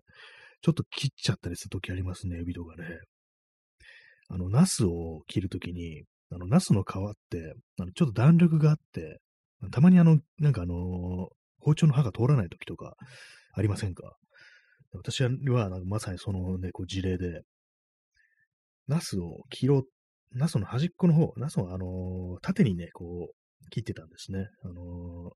[0.60, 2.84] ちょっと切っちゃったりするときありますね、指とかね。
[4.28, 9.18] あの、ナスを切るときに、あの、ナスの皮って、あのちょっと弾力があって、
[9.72, 12.94] たまにあの、なんかあの包丁の刃が通らないときとか
[13.52, 14.16] ありませんか？
[14.92, 15.28] 私は、
[15.84, 17.42] まさにそのね、こう事例で、
[18.86, 19.84] ナスを切ろう
[20.34, 24.48] ナスの端っこの方、ナスをあのー、縦にね、こう、切ってたんですね。
[24.64, 25.30] あのー、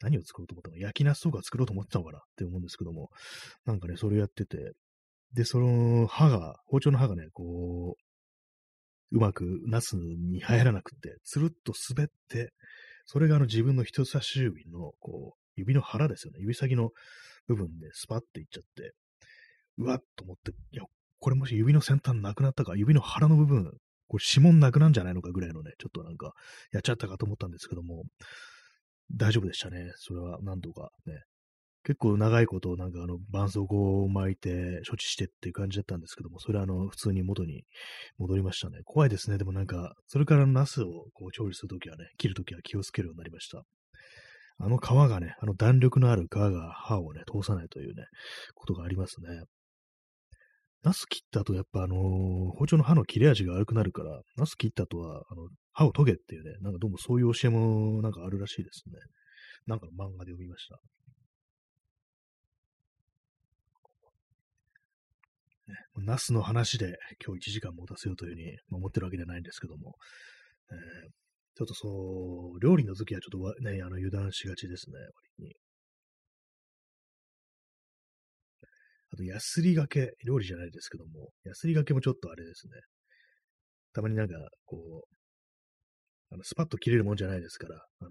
[0.00, 3.10] 何を作ろうと思ったの焼きナスとか作ろうと思ってたのかなって思うんですけども、
[3.64, 4.72] なんかね、それやってて、
[5.34, 12.52] で、その刃が、包丁の刃がね、こう、うまくナスに入らなくて、つるっと滑って、
[13.06, 16.40] それがあの自分の人差し指の、こう、指の腹ですよね。
[16.40, 16.90] 指先の
[17.46, 18.92] 部分でスパッていっちゃって、
[19.78, 20.84] うわっと思って、いや、
[21.20, 23.72] これもし指の先端なくなったか、指の腹の部分、
[24.08, 26.32] これ指紋なくなんじゃないのかぐらいのね、ちょっとなんか、
[26.72, 28.04] やっちゃったかと思ったんですけども、
[29.14, 29.92] 大丈夫でしたね。
[29.96, 31.22] それは何度かね。
[31.84, 37.64] 結構長いことなんかあの、絆創膏を巻いて処置してっていう感じだったんですけども、それはあの、普通に元に
[38.18, 38.80] 戻りましたね。
[38.84, 39.38] 怖いですね。
[39.38, 43.62] でもなんか、それからナスをこう調理するときはね、切るときは気をつけるようになりました。
[44.60, 48.04] あの皮がね、あの弾力のある皮が歯をね、通さないというね、
[48.54, 49.44] ことがありますね。
[50.82, 51.98] ナス切った後、やっぱあのー、
[52.56, 58.94] 包丁の刃の切れ味が悪くなるから、ナス切った後は、あの、刃を研げっていうね、なんかどうもそういう教えもなんかあるらしいですね。
[59.66, 60.78] なんかの漫画で読みました。
[65.68, 65.74] ね、
[66.06, 69.96] ナスの話で今日1時間持たせようというふうに思ってるわけじゃないんですけども、
[70.70, 71.10] えー、
[71.56, 74.96] ちょっとそう、料理の時はちょっとね、あの油断しがちですね、
[75.38, 75.54] 割に。
[79.12, 82.72] あと、ヤスリがけ、料理じゃないですけども、ヤスリがけもちょっとあれですね。
[83.94, 84.34] たまになんか、
[84.66, 85.14] こう、
[86.30, 88.10] あのスパッと切れるもんじゃないですから、あの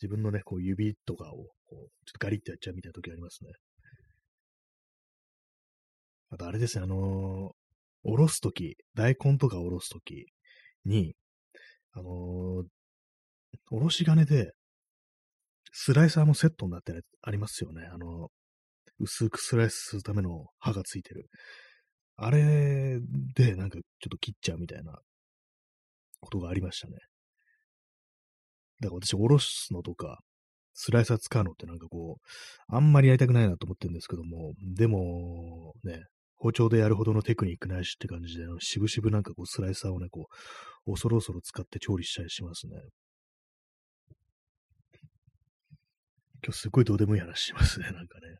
[0.00, 1.86] 自分のね、こう指とかを、こう、ちょっ
[2.18, 3.50] とガリッとやっちゃうみたいな時ありますね。
[6.30, 6.98] あとあれですね、あのー、
[8.04, 10.26] おろすとき、大根とかおろすとき
[10.86, 11.14] に、
[11.92, 12.64] あのー、
[13.70, 14.52] おろし金で、
[15.72, 17.84] スライサーもセットになってありますよね。
[17.92, 18.28] あの
[19.00, 21.28] 薄くスライスするための刃がついてる。
[22.16, 23.00] あれ
[23.34, 24.98] でなんかちょっと切っちゃうみたいな
[26.20, 26.98] ことがありましたね。
[28.80, 30.20] だから私、おろすのとか、
[30.72, 36.04] スライサー使うのってなんかこう、あんまりやりたくないなと思ってるんですけども、でも、ね、
[36.36, 40.26] 包丁でやるほどのテクニックないしって感じで、しぶしぶなんかこうスライサーをね、こ
[40.86, 42.72] う、恐る恐る使って調理したりしますね。
[46.42, 48.38] 今日すごいどうでもいい話しますね、なんかね。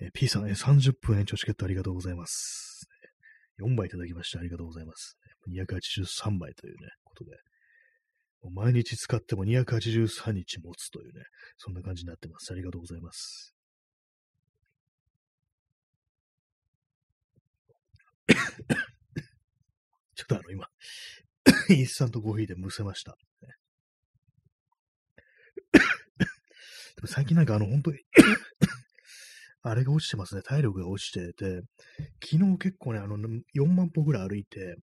[0.00, 2.88] えー、P さん、えー、30分延長チケットありがとうございます。
[3.60, 4.40] 4枚いただきました。
[4.40, 5.16] ありがとうございます。
[5.48, 7.32] 283枚というね、ことで。
[8.50, 11.24] 毎日使っても283日持つというね、
[11.56, 12.52] そんな感じになってます。
[12.52, 13.54] ありがとうございます。
[20.14, 20.68] ちょっとあの、今、
[21.70, 23.16] インスタントコーヒーでむせました。
[26.96, 28.00] でも最近なんかあの、本当に
[29.66, 30.42] あれが落ちてますね。
[30.42, 31.62] 体力が落ちてて、
[32.22, 34.76] 昨日結構ね、あの、4万歩ぐらい歩いて、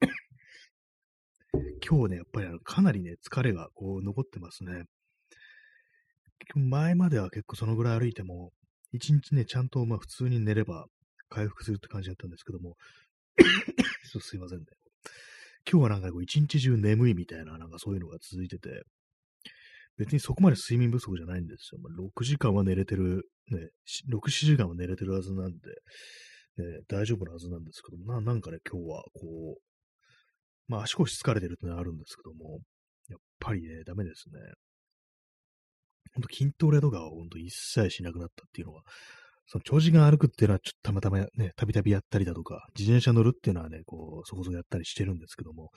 [1.84, 4.84] 今日ね、やっぱりあのかなりね、疲れがこう残ってますね。
[6.54, 8.52] 前までは結構そのぐらい歩いても、
[8.92, 10.86] 一日ね、ちゃんとまあ普通に寝れば
[11.28, 12.76] 回復するって感じだったんですけども、
[14.20, 14.66] すいませんね。
[15.68, 18.84] 今日はなんかこう一日中眠いみたいな、なんかそういうのが続いてて、
[19.98, 21.80] 別にそこまで睡眠不足じゃないんですよ。
[21.80, 23.70] まあ、6時間は寝れてる、ね、
[24.10, 25.70] 6、7時間は寝れてるはずなんで、
[26.58, 29.60] ね、大丈夫なはずなんですけどな、なんかね、今日はこう、
[30.68, 32.60] まあ足腰疲れてるってのはあるんですけども、
[33.08, 34.40] やっぱりね、ダメですね。
[36.14, 38.82] ほんと筋トレとかはほんと一切しなくなったっていうのは、
[39.48, 45.70] その長時間歩くっていうのはちょっとたまたまね、たびたびやったりだとか、自転車乗るっていうのはね、こう、そこそこやったりしてるんですけども、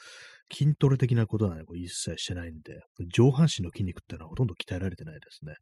[0.52, 2.82] 筋トレ的なことはね、こう一切してないんで、
[3.14, 5.54] 上半身の筋肉っていうのはほとんど鍛えられてないですね。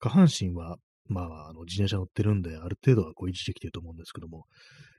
[0.00, 0.76] 下半身は、
[1.08, 4.44] まあ、あの、自転車乗ってるんで、ある程度はこう維持できてると思うんですけども、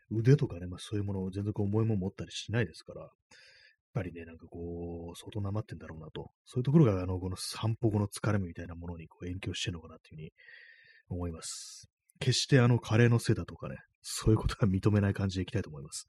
[0.09, 3.11] 腕とかね、まあそういうものを全然こう重いもの持ったりしないですから、やっ
[3.93, 6.31] ぱりね、なんかこう、相当なまってんだろうなと。
[6.45, 10.31] そういうところが、あの、この散歩後の疲れみたいなものにこう影響してるのかなっていうふうに
[11.09, 11.86] 思います。
[12.19, 16.07] 決してあの、カレーのせいだとかね、そういうことは認めない感じでいきたいと思います。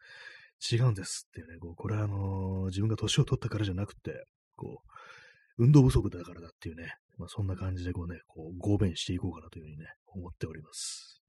[0.72, 4.24] 違うんですっていうね、こうこれはあのー、自分が年を取ったからじゃなくて、
[4.56, 11.20] こう、運動不足だからだっていうね、まあ、そんな感じでこうね、こう、合弁していこうかなというふうにね、思っております。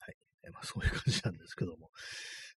[0.00, 0.16] はい
[0.52, 1.90] まあ、そういう感じなんですけども、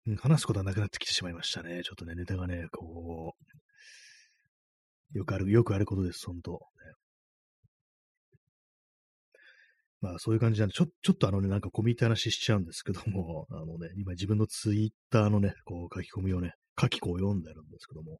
[0.08, 1.82] うん、話すことはなくなってきてしまいましたね。
[1.84, 3.36] ちょっとね、ネタがね、こ
[5.14, 6.58] う、よくある、よくあることです、本当、ね。
[10.02, 18.20] まあそういう感じなんで、ちょ、ちょっとあのね、なんか込み入った話しちゃうんですけども、 あのね、今自分のツイッターのね、こう書き込みをね、書き子を読んでるんですけども、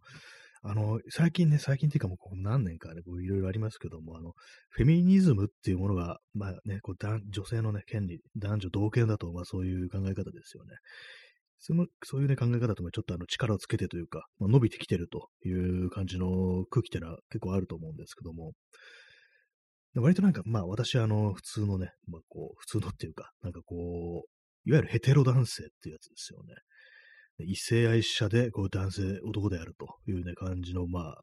[0.64, 4.34] あの、最近ね、最近っていうかもうここ何年かね、こういろいろありますけども、あの、
[4.70, 6.96] フェミニズムっていうものが、まあね、こう
[7.32, 10.76] 女性のね、権利、男女同権だと、まあそういう考え方ですよね。
[11.64, 18.54] その、そういうね、考え方ともちょっとあの力をつけてというか、まあ、伸びてきてるという感じの空気っていうのは結構あると思うんですけども、
[19.96, 23.76] 割となんか、まあ私はあの、普通のね、まあこう、普通のっていうか、なんかこ
[24.26, 26.56] う、いわゆるヘテロ男性っていうやつですよね。
[27.46, 31.22] 異性愛者で、こう、男性、男であるというね、感じの、まあ、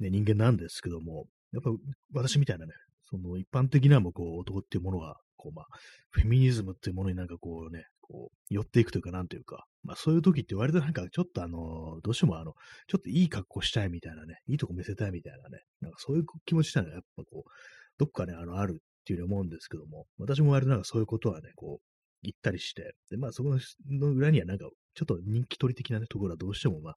[0.00, 1.70] ね、人間なんですけども、やっぱ
[2.12, 2.72] 私みたいなね、
[3.10, 5.66] その一般的なもこう男っていうものは、こうまあ、
[6.10, 12.54] フェミニズムっていうものになんかこうね、こう、寄っていくというか、なんというか、まあそういう時って割となんかちょっとあの、どうしてもあの、
[12.86, 17.50] ちょっといい格好したいみたいなね、いいとこ見せたいみたいなね、なんかそういう気持ちってのはやっぱこう、
[17.98, 21.84] どっかね、あの、あるっていうふうに思うんですけども、私も割となんかそういうことはね、こう、
[22.22, 23.56] 行ったりして、で、まあそこ
[23.90, 26.96] の裏にはなんか、ちょっと人気取り的な、ね、ところはどうしてもまあ、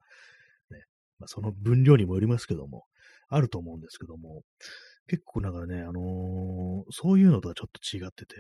[0.74, 0.84] ね、
[1.19, 2.86] まあその分量にもよりますけども、
[3.30, 4.41] あると思うんですけども、
[5.08, 8.36] 結構だからね、あのー、そういうのとはちょっと違ってて、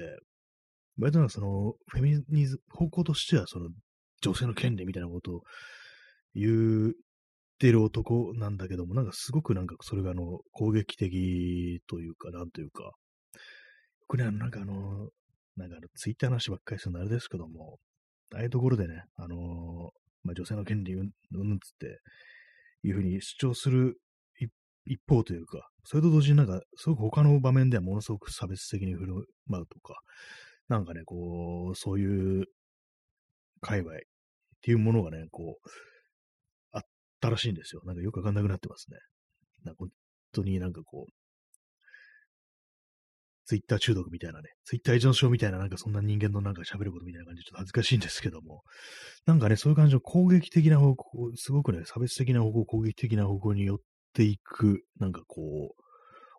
[0.99, 3.69] 割となんかその、フェミニズム、方向としてはその、
[4.21, 5.41] 女性の権利みたいなことを
[6.35, 6.91] 言っ
[7.57, 12.91] てる男なんだけども、なんかすごくなんかそれがあの、攻撃的というか、なんというか、
[14.07, 15.09] これはなんかあの、
[15.55, 17.79] なんかあの、ツイッターの話ばっかりするのあれですけども、
[18.33, 19.37] ああいうところでね、あのー、
[20.23, 21.99] まあ、女性の権利うんぬんつって、
[22.83, 23.97] いうふうに主張する
[24.85, 29.13] 一方というか、それと同時になんか、すごく他の場面ではものすごく差別的に振る
[29.47, 29.95] 舞うとか、
[30.71, 32.45] なんかね、こう、そういう
[33.59, 33.97] 界隈っ
[34.61, 35.69] ていうものがね、こう、
[36.71, 36.81] あっ
[37.19, 37.81] たらしいんですよ。
[37.83, 38.97] なんかよくわかんなくなってますね。
[39.65, 39.89] なんか本
[40.31, 41.11] 当になんかこう、
[43.45, 48.63] ツイッター中毒みたいなね、ツイッター依存症みたいななんかそんな人間のなんか喋ることみたいな感じでちょっと恥ずかしいんですけども、
[49.25, 53.79] なんかね、そういう感じの攻撃的な方向、すごくね、差別的な方向、攻撃的な方向に寄っ
[54.13, 55.80] ていく、なんかこう、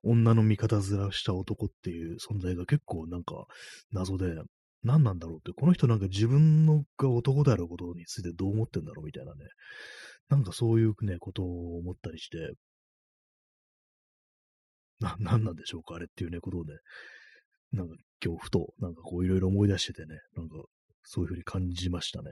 [0.03, 3.47] 女の味方面した男っていう存在が結構なんか
[3.93, 4.35] 謎で、
[4.83, 9.41] 何なんだろうって、この人なんか自分のが男であることについてどう思ってんだろうみたいなね、
[10.29, 12.55] なんかそういうね、ことを思ったりして、
[14.99, 16.75] な、なんなんでしょうか、あれっていうね、ことをね、
[17.73, 17.95] なんか
[18.25, 20.57] 今日ふと、なんかこういろいろ思い出しててね、なんか
[21.05, 22.31] そういうふうに感じましたね。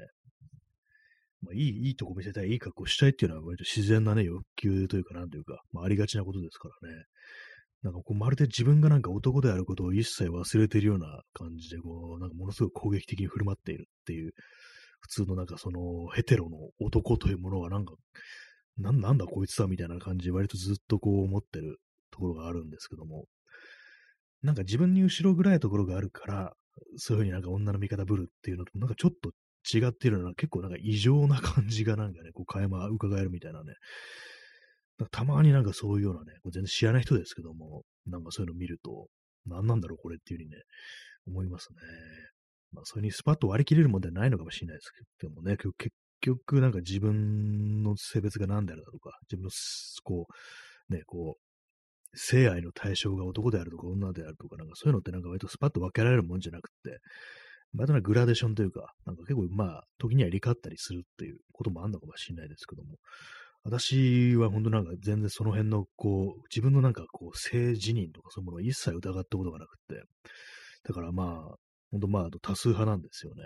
[1.42, 7.04] まあ、いい、いいとこ見せたい、いい格好したいっていうのは割と自然なね、欲求というか、なんというか、まあ、ありがちなことですからね。
[7.82, 14.32] なんかこう、まるで自分がなんか男であることを一切忘れているような感じで、こう、なんかものすごく攻撃的に振る舞っているっていう、
[15.00, 17.94] 普通のなんかそのヘテロの男というものはなんか、
[18.76, 21.78] ななんだこいつはみたいな感じで割とずっとこう思ってる
[22.10, 23.24] ところがあるんですけども、
[24.42, 26.52] なんか自分に後ろぐらいところがあるから、
[26.96, 29.32] そういうふうになんか女の味方ぶるっていうのと、なんかちょっと
[29.76, 33.74] 違っているのは結構なんか異常な感じがなんかね、こう、垣間伺えるみたいなね。
[35.10, 39.06] たまになんかそういうようなね、全然知らない人ですけども、なんかそういうの見ると、
[39.46, 40.56] 何なんだろうこれっていうふうにね、
[41.26, 41.78] 思いますね。
[42.72, 45.72] まあ、それにスパッと割り切れるもんではないのかもしれないですけどもね、結
[46.20, 49.50] 局なんか自分の性別が何であるだとか、自分の、
[50.04, 50.26] こ
[50.88, 51.50] う、ね、こう、
[52.14, 56.98] 性愛の対象が男であるとか女であるとか、なんかそういうのってなんか割とスパッと分けられるもんじゃなくて、
[57.72, 62.96] またグラデーションというか、なんか結構まあ、時には入れ替わったりするっていうこともあるのかもしれないですけども、
[63.62, 70.02] 私は本当なんか全然その辺のこう、自分のなんかこう、性自認とかそういうものを一切疑ったことがなくて、
[70.84, 71.56] だからまあ、
[71.90, 73.42] 本当まあ、多数派なんですよね。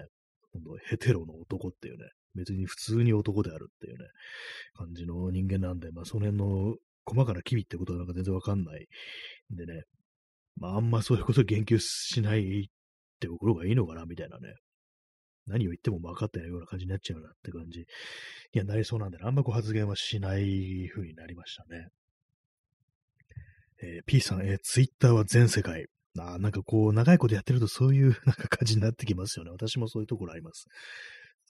[0.53, 2.05] 本当ヘテロの男っていうね、
[2.35, 4.05] 別に普通に男であるっていうね、
[4.75, 8.87] 感じの人間なんで、まあその辺の細かな機微ってことはなんか全然わかんない
[9.53, 9.83] んでね、
[10.57, 12.65] まああんまそういうこと言及しないっ
[13.19, 14.55] てところがいいのかな、みたいなね。
[15.47, 17.81] 何を言っても分かってないような感じになっちゃうなって感じ。
[17.81, 17.85] い
[18.53, 21.89] や、なりそうなんで、あんまこう発言はしない風になりましたね。
[23.83, 25.87] えー、P さん、えー、ツイッターは全世界。
[26.17, 29.51] あなんかこう、長いことやってるとそういう なんか感じになってきますよね。
[29.51, 30.67] 私もそういうところあります。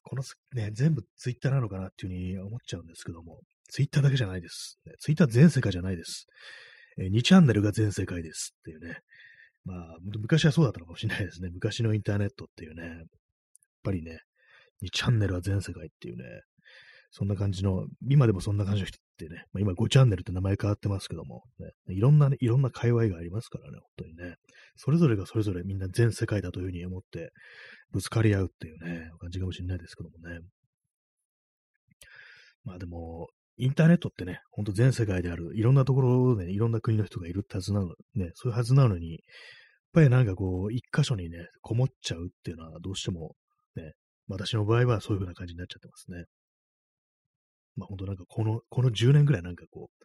[0.03, 0.23] この
[0.55, 4.79] ね、全部ツイッターなのかなっていうふうに思っちゃうんですけども、ツイッターだけじゃないです。
[5.01, 6.27] ツイッター全世界じゃないです。
[6.99, 8.99] えー、2チャンネルが全世界ですっていうね。
[9.65, 11.49] まあ、昔はそうだったのかもしれないですね。
[11.51, 13.05] 昔のインターネットっていうね。
[13.85, 14.21] やっぱりね、
[14.83, 16.25] 2チャンネルは全世界っていうね。
[17.11, 24.35] そんな感じの、今でもそんな感じの人ってね、まあ、今5チャンネルって名前変わってますけども、ね、いろんなね、いろんな界隈がありますからね、本当にね。
[24.75, 27.31] それぞれがそれぞれみんな全世界だというふうに思って
[27.93, 30.41] ぶつかり合うっていうね、感じかもしれないですけどもね。
[32.65, 39.21] まあでも、インターネットってね、ほんと全世界である、いろんなところで、ね、いろんな国の人がいるってはずなの、ね、そういうはずなのに、やっ
[39.93, 43.37] ぱりなんかこう、一箇所にね、こもっちゃうっていうのはどうしても、
[43.77, 43.93] ね、
[44.29, 46.25] 私の場合はそういう風な感じになっちゃってますね。
[47.77, 50.05] まあ本当なんかこの、この10年ぐらいなんかこう、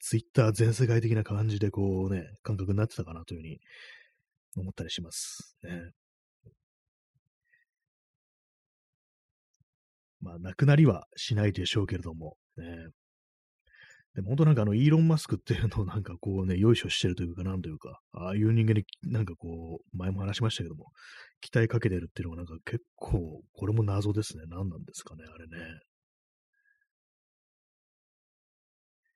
[0.00, 3.60] ツイッター全世界的な感じでこうね、感覚になってたかなというふうに
[4.56, 5.92] 思ったりしますね。
[10.20, 12.64] まあ、なくなりはしないでしょうけれども、ね。
[14.14, 20.86] でも本当なんかあの、イーロン・マスクっていうのをなんかこうね、よいしょしてるというか、なんというか、ああいう人間になんかこう、前も話しましたけども、
[21.40, 24.44] 期待かけてるっていうのがなんか結構、これも謎ですね。
[24.48, 25.80] 何なんですかね、あれね。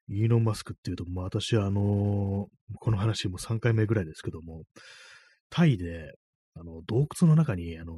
[0.08, 4.64] イーロン・マスクっていうと、まあ私はあのー、この話も3回目ぐらいですけども、
[5.50, 6.12] タイで、
[6.54, 7.96] あの、洞窟の中に、あのー、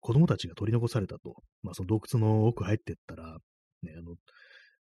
[0.00, 1.42] 子供たちが取り残されたと。
[1.62, 3.38] まあその洞窟の奥入ってったら、
[3.82, 4.16] ね、あの、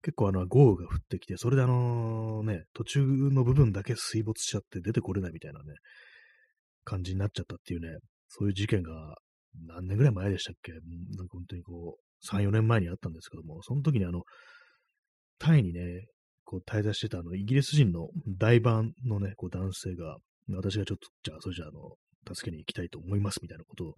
[0.02, 5.74] 結構あの、豪雨が降ってきて、それであのね、途中の部分だけ水没しちゃって出てこれないみたいなね、
[6.84, 7.98] 感じになっちゃったっていうね、
[8.38, 9.16] そういう事件が
[9.68, 10.74] 何年ぐらい前でしたっけ？
[10.74, 10.78] な
[11.24, 14.24] んか本当にこう、3、4年前にあったんですけども、その時にあの、
[15.40, 16.06] タイにね、
[16.44, 20.18] こう滞在してたあの、イギリス人の大番のね、こう男性が、
[20.50, 23.94] 私がちょっと、じゃあ、それじゃあ、あの、助けに行きたいと思いますみたいなことを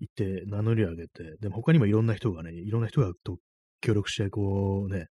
[0.00, 3.38] 言って名乗りを上げて、でも他にもいろんな人がね、いろんな人がと
[3.80, 5.06] 協力して、こうね、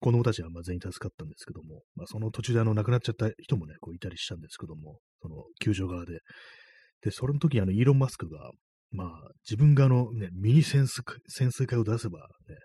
[0.00, 6.20] 子供たちはま全員助かったんですけども、まあ、その途中であの亡くなっちゃった人もね、こういたりしたんですけども、その救助側で。
[7.02, 8.50] で、それの時あのイーロン・マスクが、
[8.90, 12.18] まあ、自分があのね、ミニ潜水潜水艦を出せば
[12.48, 12.56] ね、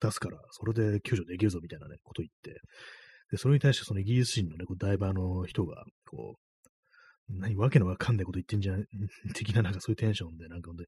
[0.00, 2.60] 出すから、それで救助できるぞみたいなね、こと言って、
[3.30, 6.44] で、それに対してそのイギリス人のね、こうダイバーの人が、こう、
[7.28, 8.84] 何、わけのわかんないこと言ってんじゃん、
[9.34, 10.84] 的ななんかそういうテンションで、なんかで、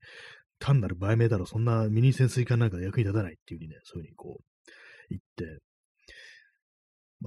[0.59, 4.45] 単なる売名だろ、そんなミニ潜水艦なんか役に立たないっていう風にね、そういう風にこう、
[5.11, 5.63] 言って、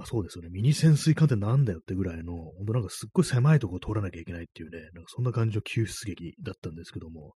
[0.00, 0.48] まあそうですよね。
[0.50, 7.34] ミニ潜水艦ってなんだよってぐらいの、ほんとなんかすっごい狭いとこを通らなきゃいけないっていうね、なんかそんな感じの救出劇だったんですけども、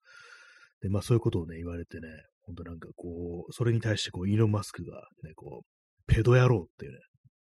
[0.80, 2.06] で、まあそういうことをね、言われてね、
[2.42, 5.66] ほんとなんかこう、それに対してこう、イーロン・マスクがね、こう、
[6.06, 6.98] ペド野郎っていうね、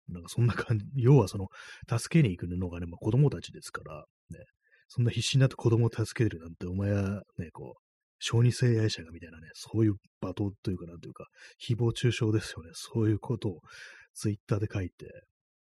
[0.08, 1.46] なんかそんな感じ、要はその、
[1.88, 4.44] 助けに行くのがね、まあ、子供たちですから、ね、
[4.88, 7.80] そんな必死になって子供を助けるなんて、お前はね、こう、
[8.18, 11.26] 小児性愛者がみたいなね、そういう罵倒というか、なんというか、
[11.66, 12.70] 誹謗中傷ですよね。
[12.74, 13.60] そういうことを
[14.16, 15.06] ツイッターで書いて、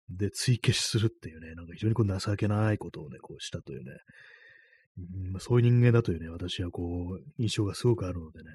[0.10, 3.91] で、追消しするっていうね、なんか非常にこう情けないことをね、こうしたというね、
[5.34, 6.84] うん、そういう人間だというね、私はこ
[7.20, 8.50] う、印象がすごくあるのでね、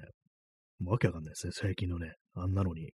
[0.79, 2.91] もうわけわかんないですね、最近のね、あんなのに。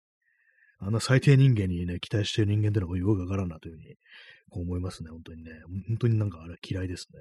[0.80, 3.96] あんな最低人間にね、期待してる人間ってのがよくわからんなというふうに、
[4.50, 5.52] こう思いますね、本当にね。
[5.88, 7.20] 本当になんかあれ嫌いですね。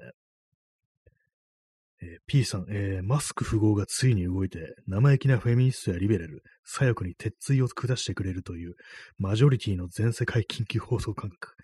[2.05, 8.75] え、P さん、えー、マスク符号がついに動いて、生意気なフェミニストやリベラル、左翼に鉄槌を下してくれるという、
[9.19, 11.55] マジョリティの全世界緊急放送感覚。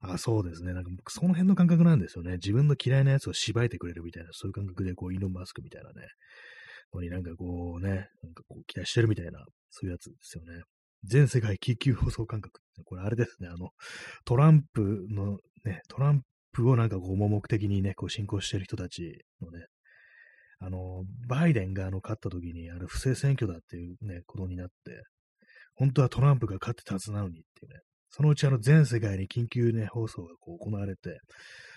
[0.00, 0.74] あ、そうですね。
[0.74, 2.32] なんか、その辺の感覚なんですよね。
[2.32, 6.08] 自分の嫌いなやつを縛いてくれるみたいな、そういう感覚で、こう、イーロン・マスクみたいなね、
[6.90, 10.62] ここになんかこうね、なんかこう、期待してるみたいな、そういうやつですよね。
[11.04, 12.60] 全世界緊急放送感覚。
[12.84, 13.70] これあれですね、あの、
[14.24, 16.22] トランプのね、トラン
[16.52, 19.66] プをなんかこう、盲目的にね、こう、進行してる人たちのね、
[20.58, 25.02] あの、バイデンがあの勝った時に、あれ不正選挙だっていうね、ことになって、
[25.74, 27.80] 本当はトランプが勝ってたはずなのにっていうね、
[28.10, 31.20] そのうちあの全世界に緊急ね、放送がこう行われて、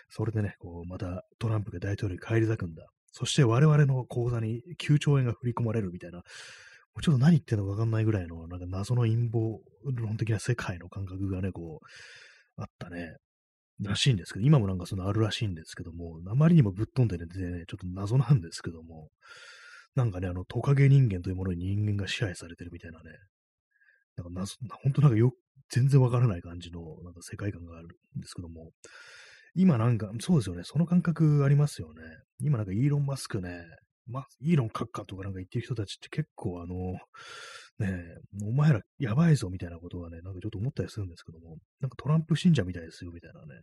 [0.10, 2.88] それでね、こう、またトランプが大統領に返り咲くんだ。
[3.12, 6.24] そして我々の口座に9兆円が振り込まれるみたいな、も
[6.98, 13.16] うちょっと何言ってんのかわかんないぐらいの、なんか謎の陰謀論的な世界の感覚がね、こう、あったね。
[13.82, 17.26] らしいんですけど、今もなんかそのあるらしいんですけども、あまりにもぶっ飛んでね、
[17.68, 19.10] ちょっと謎なんですけども、
[19.96, 23.12] なんかね、あの、トカゲ人間というものに人間が支配されてるみたいなね、
[24.18, 25.32] なんか謎、本当なんかよ、
[25.70, 28.72] 全然わからない感じの、なんか世界観があるんですけども、
[29.56, 32.02] 今なんか、そうですよね、その感覚ありますよね。
[32.40, 33.64] 今なんかイーロン・マスクね、
[34.08, 36.76] まあ、イーロン閣下とかなんか言ってる人たちって結構あの、
[37.80, 43.62] ねえ、お前らやばいぞみたいなことはね、なんかちょっと思ったりするんですけども、なんかトランプ信者みたいですよみたいなね、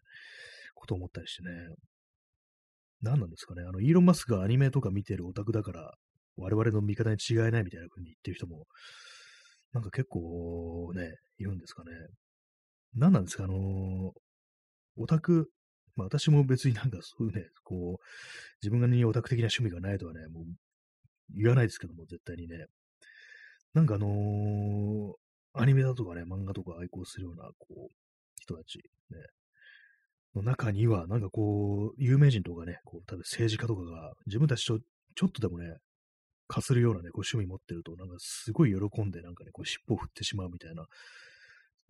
[0.74, 1.50] こと思ったりしてね。
[3.02, 5.92] 何なんですかね、あの、イーロン・マスクがアニメとか見てるオタクだから、
[6.36, 8.64] 我々の味方に違いないみたいな風に言ってる人も、
[9.72, 11.90] なんか結構ね、いるんですかね。
[12.94, 14.10] 何なんですか、あのー、
[14.96, 15.50] オタク、
[15.94, 18.04] まあ私も別になんかそういうね、こう、
[18.62, 20.44] 自分がにオタク的な趣味がないとはね、もう
[21.34, 22.66] 言わないですけども、絶対にね。
[23.76, 25.12] なんかあのー、
[25.52, 27.92] アニメだとかね、漫画とか愛好するような、こう、
[28.40, 28.78] 人たち、
[29.10, 29.18] ね、
[30.34, 34.78] の中には、なんかこう、有名人とかね、こう、多分政治家とかが、自分たちと
[35.14, 35.76] ちょっとでもね、
[36.48, 40.86] かするようなね、こう趣味持ってると、なんかすごい喜んで、なんかね、こう尻尾を振ってしまうみたいな、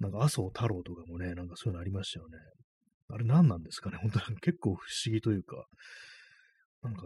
[0.01, 2.39] なんか麻生太郎とかもね、なんかそういうのありましたよね。
[3.11, 5.67] あれ何なんですかね、本当に結構不思議というか、
[6.83, 7.03] なんか、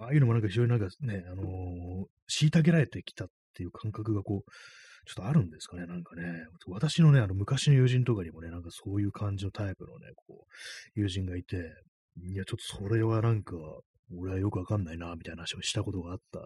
[0.00, 4.50] ああいうのもなんか非常になんかね、あのー、虐げられてきたっていう感覚がこう、
[5.04, 6.22] ちょっとあるんですかね、なんかね。
[6.68, 11.56] 私のね、あの昔の友人とかにもね、なんかそういう感じのタイプのね、こう、友人がいて、
[12.22, 13.56] いや、ちょっとそれはなんか、
[14.14, 16.40] 俺はよくわかんないな、みたいな話をしたことがあった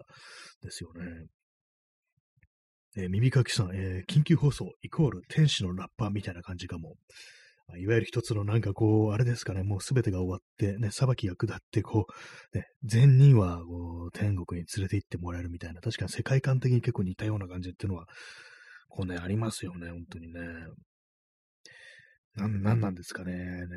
[0.63, 1.27] ですよね。
[2.97, 6.95] えー、耳かきさん、えー、緊急放送イコール天使のラッパーみたいな感じかも。
[7.75, 12.05] いわゆる一つのなんかこう、あれですかね、もうすべてが終わって、ね、裁きが下って、こ
[12.53, 18.05] う、ね、善人はこう天国に連れて行ってもらえるみたいな、確かに世界観的に結構似たような感じっていうのは、
[18.87, 20.39] こうね、ありますよね、本当にね。
[22.35, 23.33] なん、なんなんですかね。
[23.33, 23.67] ね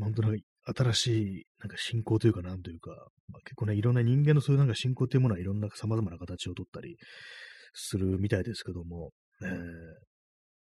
[0.00, 0.42] 本当なんか
[0.74, 1.06] 新し
[1.40, 2.90] い、なんか信仰というか、なんというか、
[3.28, 6.96] まあ、結構ね、いろんな人間のそういうなんか信仰というものはいろんな様々な形をとったり
[7.74, 9.10] するみたいですけども、
[9.42, 9.48] えー、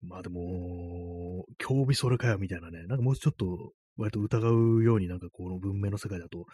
[0.02, 6.46] まあでも、興味それかよみたいなね、なんかもうちょっと割と疑うようになんかこの文明の世界だと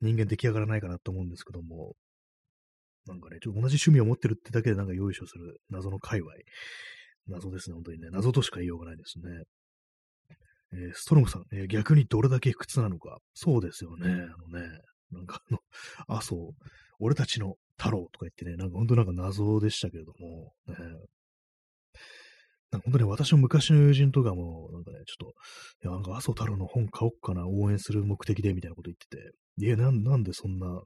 [0.00, 1.94] 人間出来上がらないかなと思うんですけども、
[3.06, 6.32] なんかね、ちょっと同じ趣味を持ってるってだけでなんか用意書する謎の界隈。
[7.28, 8.08] 謎ですね、本当にね。
[8.10, 9.44] 謎としか言いようがないですね。
[10.74, 13.18] えー、ストロムさん、えー、逆にどれだけ不屈なのか。
[13.34, 14.10] そうですよね。
[14.10, 14.14] あ
[14.52, 14.66] のね、
[15.10, 15.58] なんかあの、
[16.08, 16.38] あ、そう、
[16.98, 20.74] 俺たちの太郎とか言ってね、なんか本当なんか謎でしたけれども、ね、
[22.80, 25.34] 本当に私の昔の友人とかも、なんかね、ちょっと、
[25.84, 30.82] いや、なんか麻生太郎の本買おっかな、応援する目的で、みたいなこと言ってて、いや、なんなんでそんな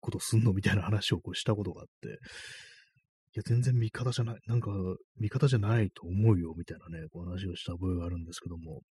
[0.00, 2.10] ことすんのみたいな話をこうしたことがあって、い
[3.34, 4.70] や、全然味方じゃない、なんか、
[5.20, 8.82] 味方じゃないと思うよ、みたいなね、こう話をした覚えがあるんですけども、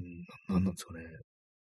[0.00, 1.00] うん、なんなんですかね。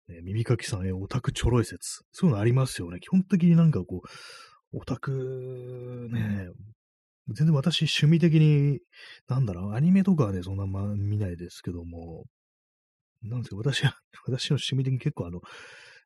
[0.08, 2.04] ね耳かきさんへオタクちょろい説。
[2.12, 3.00] そういうのありますよね。
[3.00, 6.50] 基本的になんかこう、オタクね、
[7.30, 8.80] 全然私趣味的に、
[9.28, 12.26] なんだろう、アニメとかはね、そんな、ま、見ないですけども、
[13.24, 13.98] なんですか、私は、
[14.28, 15.42] 私の趣味的に結構あの、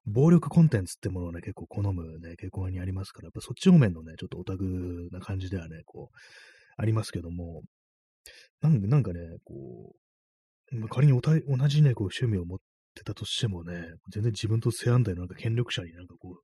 [0.06, 6.16] 暴力コンテンツってものをね、結構好むね、傾向にありますから、やっぱそっち方面のね、ちょっとオタクな感じではね、こう、
[6.78, 7.64] ありますけども、
[8.62, 9.94] なんなんかね、こ
[10.72, 12.60] う、まあ、仮に同じね、こう、趣味を持っ
[12.96, 16.36] てたとしてもね、全然自分と正反対のなんか権力者になんかこう、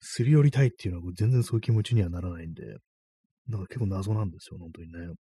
[0.00, 2.62] すり寄りたいっていうのは全然そういう気持ちにはならないんで、
[3.48, 5.14] なんか結構謎なんですよ、本当にね。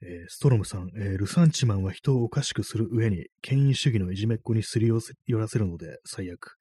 [0.00, 6.56] えー、ストロムさん、えー、ルサンチマンは人をおかしくする上に、権威主義のいじめっ子にすり寄らせるので最悪。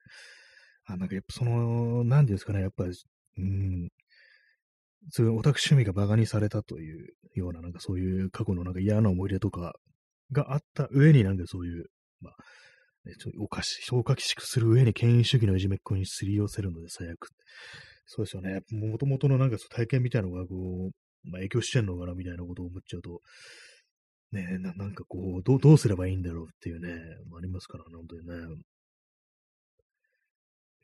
[0.86, 2.94] あ、なんかやっぱその、なんですかね、やっぱり、
[3.38, 3.90] うん、
[5.12, 9.76] そういうオタク趣味が馬鹿にされたというような、なんかそういう過去のなんか嫌な思い出とか
[10.32, 11.86] があった上になんかそういう、
[12.22, 12.36] まあ、
[13.06, 17.30] ね、ちょおかし、消化きしくする上に権威主義のいじめっ子にすり寄せるので最悪。
[18.08, 18.62] そうですよね。
[18.72, 23.22] もともとのなんか体験みたいなのがこう、まあ、影響してんのかなみたいなことを思っちゃうと、
[24.32, 26.94] ねな、なんかこう、どう、どうすればいいんだろうっていうね、
[27.38, 28.64] ありますからね、本当にね。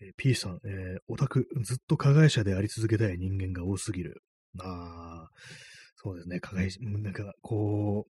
[0.01, 4.21] えー、P さん、えー、オタク、ずっと加害者であり続けたい人間が多すぎる。
[4.59, 5.29] ああ、
[5.95, 8.07] そうですね、加害者、なんかこ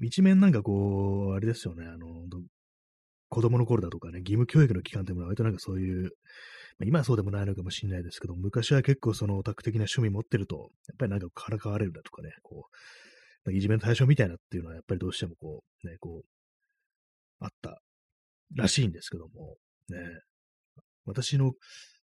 [0.00, 2.24] う、一面なんかこう、あれですよね、あの、
[3.28, 6.12] 子供の頃だとかね、義務教育の期間っていうのは割となんかそういう、
[6.82, 12.76] 今はそうでもないのかもしれないですけど、昔は結構そのオタク的な趣味持ってると、やっぱりなんかからかわれるだとかね、こう、
[13.44, 17.78] まあ、いじめの対象みたいなっていうのはやっぱりどうしてもこう、ね、こう、あった
[18.56, 19.56] らしいんですけども、
[19.88, 19.98] ね、
[21.04, 21.52] 私の、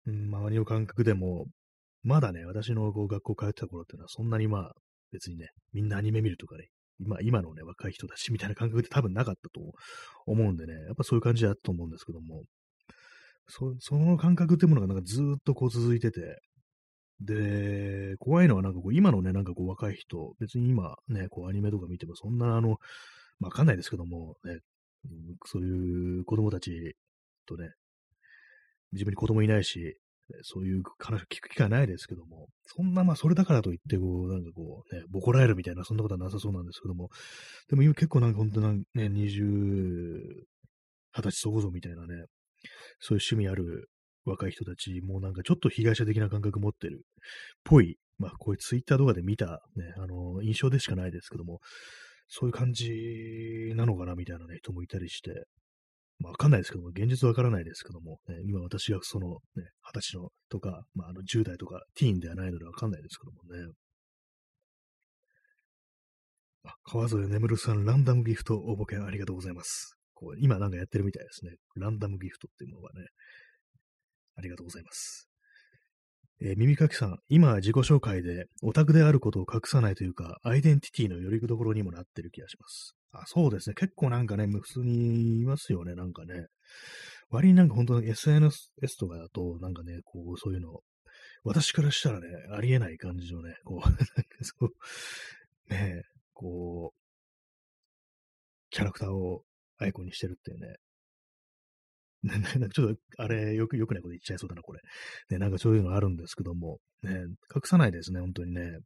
[0.05, 1.45] うん、周りの感覚でも、
[2.03, 4.72] まだね、私のこう学校通ってた頃っていうのはそんなにまあ、
[5.11, 6.67] 別にね、みんなアニメ見るとかね、
[6.99, 9.61] 今、今のね、若い人たちみたいな感覚で多分なかったと
[10.26, 12.43] 思うんでね、やっぱそういう感じだったと思うんですけども、
[13.50, 16.39] そその感覚っていうものがなんかずっとこう続いてて、
[17.22, 22.78] で、怖いのはなんかこう、今のね、なんかこう若い人、別に今ね、こうアニメとか見てもそんなあの、
[23.41, 24.60] わかんないですけども、ね、
[25.45, 26.95] そういう子供たち
[27.45, 27.72] とね、
[28.93, 29.97] 自分に子供いないし、
[30.43, 37.10] そういう話を聞く機会ないですけども、そんな、まあ、それだからといって、こう、なんかこう、ね、ボコられるみたいな、そんなことはなさそうなんですけども、
[37.70, 39.43] でも今結構なんか本当なんね、二十、
[41.14, 42.26] 二十歳そこそみたいなね、
[42.99, 43.89] そういう趣味ある
[44.26, 47.03] 若い人たちもなんかちょっと被害者的な感覚持ってるっ
[47.64, 51.60] ぽい、まあ、こういうツイッター動画で見た、ね、あの、印象でしかないですけども、
[52.28, 55.45] そういう感じなのかなみたいなね、人もいたりして、
[56.20, 63.74] まあ、わかんないですけども、現実わからないですけども、ね、今私がその、ね、二十歳のとか、まあ、あの、10代とか、ティーンではないのでわかんないですけどもね。
[66.84, 69.99] 川添眠さん、ランダムギフト応募券ありがとうございます。
[70.20, 71.53] こう今なんかやってるみたいですね。
[71.78, 73.07] ランダムギフトっていうものがね。
[74.36, 75.30] ありがとうございます。
[76.41, 82.95] えー、耳かきさん、今自己紹介でオタクであることを隠さないというか、アイデンティティのよりどころにもなってる気がします。
[83.11, 83.76] あ、そうですね。
[83.76, 86.45] 結構なんかね、普通にいますよね、なんかね。
[87.30, 90.80] 割になんか本当に SNS とかだと、なんかね、こう、そういうの、
[91.43, 93.89] 私からしたらね、ありえない感じのね、こう、
[94.43, 94.70] そう、
[95.70, 96.03] ね、
[96.34, 96.99] こう、
[98.70, 99.43] キャラクターを
[99.80, 100.76] アイコンにしてるっていうね。
[102.24, 104.82] なんかちょっと、あれ、よく、よくないこと言っちゃいそうだな、これ。
[105.30, 107.12] ね、なんかそういうのあるんですけども、ね、
[107.56, 108.80] 隠さないですね、本当にね。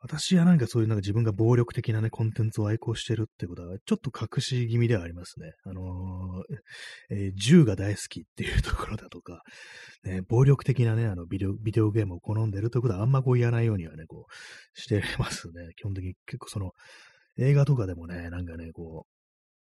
[0.00, 5.52] 私はなんかそういうなんか自分が暴力的なね、コンテンツを愛好してるってことは、ちょっと隠し気味ではありますね。
[5.64, 9.42] あのー、えー、銃が大好きっていうところだとか、
[10.04, 15.72] ね、暴力的なね、あのビデオ、ビデオゲームを好んでるということはあんまこう言わないようにはね、こう、してますね。
[15.76, 16.72] 基本的に結構その、
[17.36, 19.17] 映画とかでもね、なんかね、こう、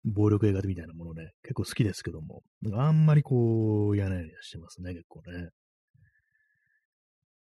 [0.04, 2.42] 暴力映画みたいなものね、結構好きですけども、
[2.74, 5.50] あんまりこう、言わないようにしてますね、結構ね。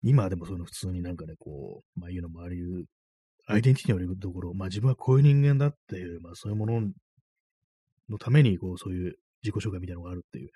[0.02, 2.86] 今でもそういうの普通になんかね、こう、まあいうのもありう、
[3.48, 6.82] アイデンティティのところ、まあ自分はこういう人間だっていう、まあそういうもの
[8.10, 10.50] のために、こう、そういう自己紹介みたいなのがあるっていう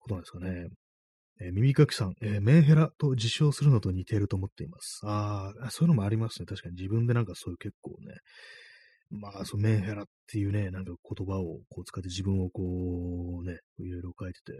[0.00, 0.68] ことなんですかね。
[1.40, 5.00] えー、耳かきさん、えー、メンヘラと自称するのと似ていると思っています。
[5.04, 6.46] ああ、そういうのもありますね。
[6.46, 8.14] 確かに自分でなんかそういう結構ね、
[9.20, 14.52] まあ、そう、メンヘラっていうね、なんか言葉をこう使って自分をこうね、いろいろ書いてて。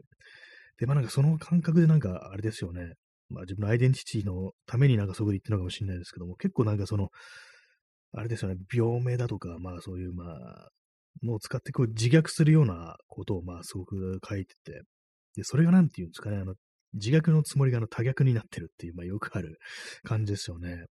[0.78, 2.94] で、まあなんかその感覚でなんかあれですよね。
[3.30, 7.09] まあ自分のアイデンティティのためになんかそこと言ってるのかもしれないですけども、結構なんかその、
[8.12, 10.68] あれですよね、病名だとか、まあそういうまあ、
[11.22, 14.82] のを使ってこう自虐するようなことをまあすごく書いてて、
[15.36, 16.55] で、それがなんていうんですかね、あの、
[16.94, 19.59] 自虐のつもりがあの多逆になってるっていう、まあよくある
[20.05, 20.84] 感じですよね。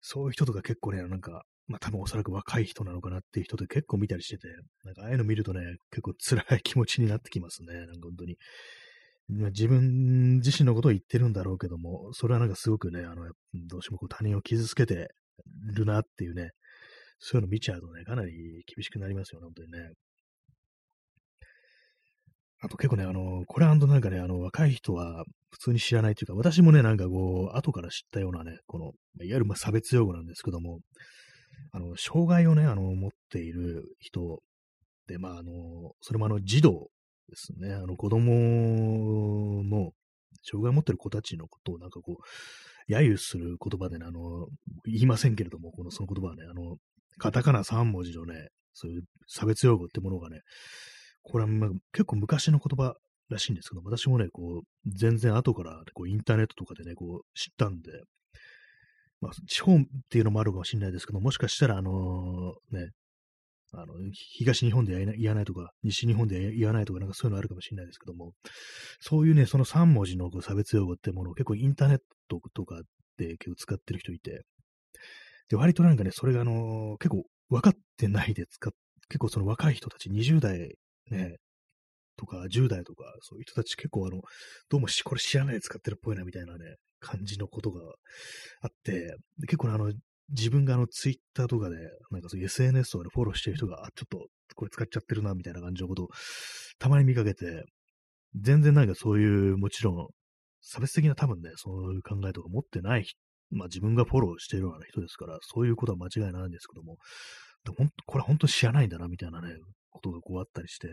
[0.00, 4.48] そういう人とか結構ね、なんか、まあ多分おそらく若い人なのかなっていう人で結構見たりしてて、
[4.84, 5.60] なんかああいうの見るとね、
[5.90, 7.72] 結構辛い気持ちになってきますね。
[7.72, 8.36] なんか本当に。
[9.28, 15.08] 自分自身のことを言ってるんだろうけども、それはなんかすごくね、あの、どうしてもこう他人を傷つけて
[15.74, 16.50] るなっていうね、
[17.18, 18.32] そういうの見ちゃうとね、かなり
[18.66, 19.92] 厳しくなりますよね、本当にね。
[22.60, 28.94] あと結構ね、あの、これなんかね、あの、若い人は普通に知らないというか、私もね、なんかこう、後から知ったようなね、この、いわ
[29.34, 30.80] ゆるま差別用語なんですけども、
[31.72, 34.42] あの、障害をね、あの、持っている人
[35.06, 36.88] で、まあ、あの、それもあの、児童
[37.28, 37.74] ですね。
[37.74, 39.92] あの子供の、
[40.42, 44.46] 障害を持っている子たちのことをなんかこう、揶揄する言葉でね、あの、
[44.84, 46.76] 言いませんけれども、このその言葉はね、あの、
[47.18, 50.40] カタカナ3文字のね、そういう差別用語ってものがね、
[51.22, 51.50] これは、
[51.92, 52.94] 結構昔の言葉
[53.30, 57.90] らしいんですけど、私もね、こう、全然後から、こう、インターネットとかでね、こう、知ったんで、
[59.24, 59.78] まあ、地方っ
[60.10, 62.90] ていうのもあるかもしれないですけど、もしかしたら、あのね、
[63.72, 68.32] あの、東日本で言わないとか、西日本で言わないとか、なんかそういうのあるかもしれないですけども、
[69.00, 71.98] そういうね、その3文字のこう差別用語ってものを結構インターネッ
[72.28, 72.82] トとか
[73.16, 74.42] で結構使ってる人いて、
[75.48, 78.72] で、割となんかね、それがあのー、結構分かってないで使っ、
[79.08, 80.74] 結構その若い人たち、20代
[81.10, 81.36] ね、
[82.16, 84.20] とか10代とか、そういう人たち結構あの、
[84.68, 87.80] どうもこれ知らないで使ってるっぽいなみたいなね、感じのことが
[88.62, 89.92] あって、結構あの、
[90.30, 91.76] 自分があの、ツイッターとかで、
[92.10, 96.08] なんかそういう SNS とかでフォローしてる人が、あ、ちょっとこれ使っちゃってるな、みたいな感じのことを
[96.78, 97.64] たまに見かけて、
[98.40, 100.08] 全然なんかそういう、もちろん、
[100.60, 103.06] 差別的な多分ね、そういう考えとか持ってない、
[103.50, 106.96] まあ自分がフォローしてるような人ですから、そういうことは間違いないんですけども、
[107.76, 109.54] ほんこれ本当に知らないんだな、みたいなね、
[109.90, 110.88] ことがこうあったりして、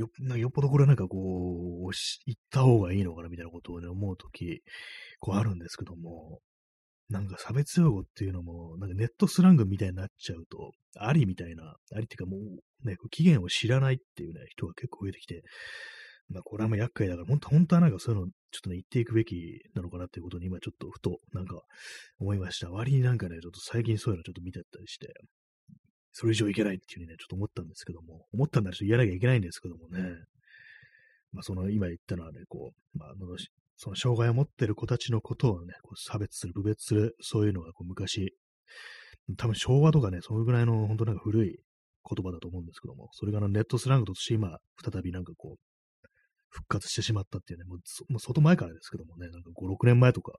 [0.00, 1.92] これよよっぽどこれなんかこう、
[2.26, 4.62] 言った方がいいのかなみたいなことをね、思うとき、
[5.20, 6.40] こうあるんですけども、
[7.10, 15.42] なんか差別用語っていうのも、なんかネットスラングみたいになっちゃうと、ありみたいな、ありっていうかもうね、期限を知らないっていうね、人が結構増えてきて、
[16.28, 21.60] まあこれはもう厄介だから、本当本当はなんかそういうのちょっとね、言っていくべきなのかなっていうことに今ちょっとふとなんか
[22.18, 22.70] 思いました。
[22.70, 25.12] 割になんかね、ちょっと最近そういうのちょっと見てたりして、
[26.16, 30.00] それ以上いけないっていうふうにね、ちょっと思ったんですけども、思ったんならちょっと言わなきゃいけないんですけどもね、
[31.32, 33.08] まあその今言ったのはね、こう、まあ、
[33.76, 38.32] その障害を持ってる子たちのことをね、こう差別する、部別する、そういうのがこう昔、
[39.36, 41.58] 多分昭和とかね、そのぐらいの本当なんか古い
[42.08, 46.08] 言葉だと思うんですけども、それがネットスラングとして今、再びなんかこう、
[46.48, 47.78] 復活してしまったっていうね、もう、
[48.12, 50.34] もう外前からですけどもね、なんか5、6年前とか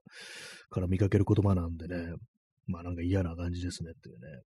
[0.70, 2.14] から見かける言葉なんでね、
[2.66, 4.40] まあなんか嫌な感じですねっていうね。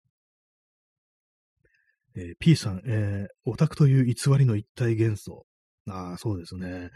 [2.18, 5.46] えー、P さん、えー、オタクという偽りの一体元素。
[5.90, 6.90] ああ、そうですね。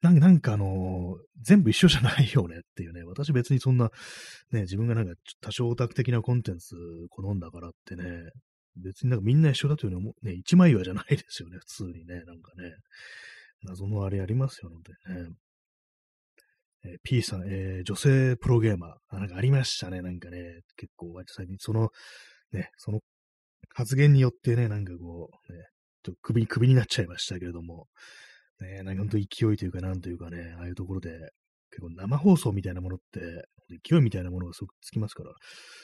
[0.00, 3.02] なんか、なんかあのー、全部一緒じゃないよねっていうね。
[3.02, 3.90] 私別にそんな、
[4.52, 6.76] ね、自分がなんか多少オタク的なコンテンツ
[7.10, 8.04] 好んだからってね、
[8.76, 12.74] 別になんかみんな一緒だというのも、ね、一枚岩じゃないですよね、普通にね、なんかね。
[13.64, 14.76] 謎のあれありますよ、ね。
[16.84, 18.92] えー、P さん、えー、女性プロゲーマー。
[19.08, 20.60] あ、なんかありましたね、なんかね。
[20.76, 21.90] 結構、割と最近、その、
[22.52, 23.00] ね、その
[23.78, 25.60] 発言によってね、なんかこう、ね、
[26.02, 27.86] ちょっと首、首になっちゃいましたけれども、
[28.60, 31.10] ね、なんか本当勢いというか、なんというかね、ああいうところで、
[31.70, 33.20] 結構生放送みたいなものって、
[33.86, 35.30] 勢いみたいなものがすごくつきますから、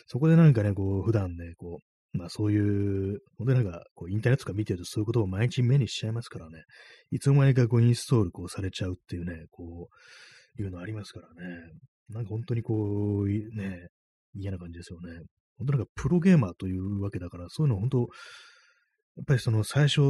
[0.08, 1.78] そこでなんかね、こう、普段ね、こ
[2.12, 6.64] う、まあそういう、本当になんか、こう、インターネットとか見てるとそういうことを毎日目にしちゃいますからね、
[7.12, 9.88] いつの間にかこう、インストールこうされちゃうっていうね、こ
[10.58, 11.56] う、いうのありますからね、
[12.08, 13.86] なんか本当にこう、ね、
[14.34, 15.20] 嫌な感じですよね。
[15.58, 17.98] 本当なんかプロゲーマーというわけだから、そういうの本当、
[19.16, 20.00] やっぱりその最初、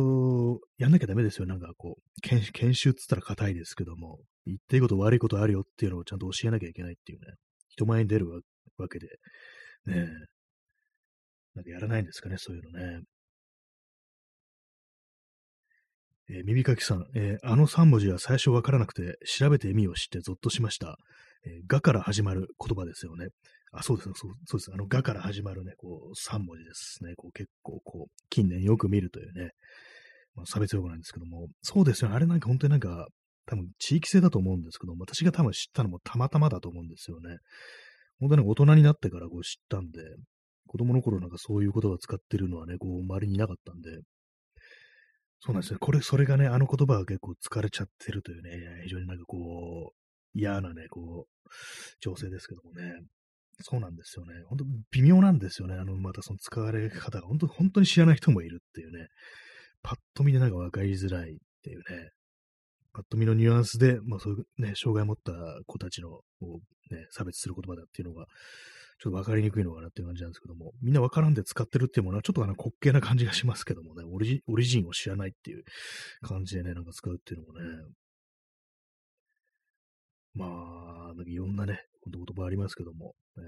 [0.78, 1.46] やんなきゃダメですよ。
[1.46, 7.34] なんかこう、研研修っつったら硬いですけども、言っていいこと悪いことあるよっていうのをちゃんと教えなきゃいけないっていうね、
[7.68, 8.28] 人前に出る
[8.78, 9.08] わけで、
[9.86, 10.08] ね
[11.54, 13.02] なんかやらないんですかね、そういうのね。
[16.30, 20.96] えー、耳かきさん、えー、あの3文字は最初わからなくて、調べて意味を知ってゾッとしました。
[21.46, 23.28] えー、がから始まる言葉ですよね。
[23.76, 24.72] あ、そうですね、そうそうです。
[24.72, 27.14] あの、がから始まるね、こう、3文字ですね。
[27.16, 29.50] こう、結構、こう、近年よく見るというね、
[30.34, 32.16] まあ、差別用語なんですけども、そうですよね。
[32.16, 33.06] あれなんか本当になんか、
[33.46, 37.38] 多分地域性だと思うんですけども、私が多分知ったのもたまたまだと思うんですよね。
[38.20, 40.00] 本当に大人になってからこう知ったんで、
[40.66, 43.90] 子供の頃なんかそういう言葉を使ってるのはね、こう、周りにいなかったんで、
[45.40, 45.78] そうなんですね。
[45.78, 51.48] これ、それがね、あの言葉が結構疲れちゃってるというね、非常になんかこう、嫌なね、こう、
[52.00, 52.94] 情勢ですけどもね。
[53.60, 54.32] そうなんですよね。
[54.48, 55.74] 本当微妙なんですよね。
[55.74, 59.08] あの、またその使われ方が、本当本当に知らない人もいるっていうね。
[59.82, 62.10] パッと見でなんか分かりづらいっていうね。
[62.92, 65.32] パッと見のニュアンスで、まあそういうね、障害を持った
[65.66, 66.20] 子たちの、
[66.90, 68.26] ね、差別する言葉だっていうのが、
[68.98, 75.64] ちょっと分かりにくいのかなっていう感じなんですけども、みんな分からんで使ってるっていうものは、ちょっとあの滑稽な感じがしますけどもね、オリジオリジンを知らないっていう
[76.22, 77.64] 感じでね、なんか使うっていうのもね、
[80.34, 80.46] ま
[81.03, 83.42] あ、なんかいろんなね、ほんと言葉ありますけども、えー、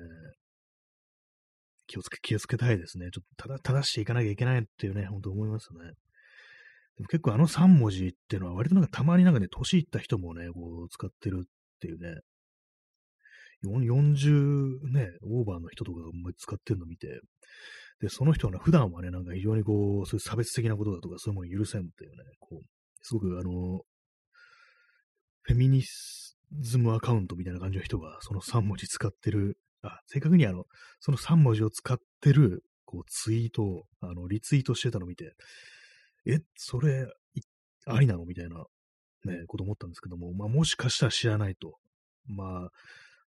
[1.86, 3.08] 気をつけ、気をつけたいですね。
[3.12, 5.78] ちょっとただ正していかなきゃいけないっていうね、本当思いますね。
[6.96, 11.48] でも結構あの3文字っていうのは割となんかたまになんかね、年いった人もね、こう使ってるっ
[11.80, 12.20] ていうね、
[13.64, 16.06] 40ね、オーバーの人とかが
[16.36, 17.20] 使ってるの見て、
[18.00, 22.66] で、その人は普段はね、なんか非常にこう、そういう差別的なことだとか、そういうもの許せんっていうね、こう、
[23.00, 23.80] すごくあの、
[25.42, 30.64] フェミニスズームアカウントみたいな感じの人が、その3文字使ってる、あ、正確にあの、
[31.00, 35.34] その3文字を使ってる、こう、ツイートを、あの、リツイートしてたのを見て、
[36.26, 37.06] え、それ、
[37.86, 38.64] ありなのみたいな、
[39.24, 41.78] ね、こと思ったんですけども、まあ、もしかしたら知らないと。
[42.26, 42.70] まあ、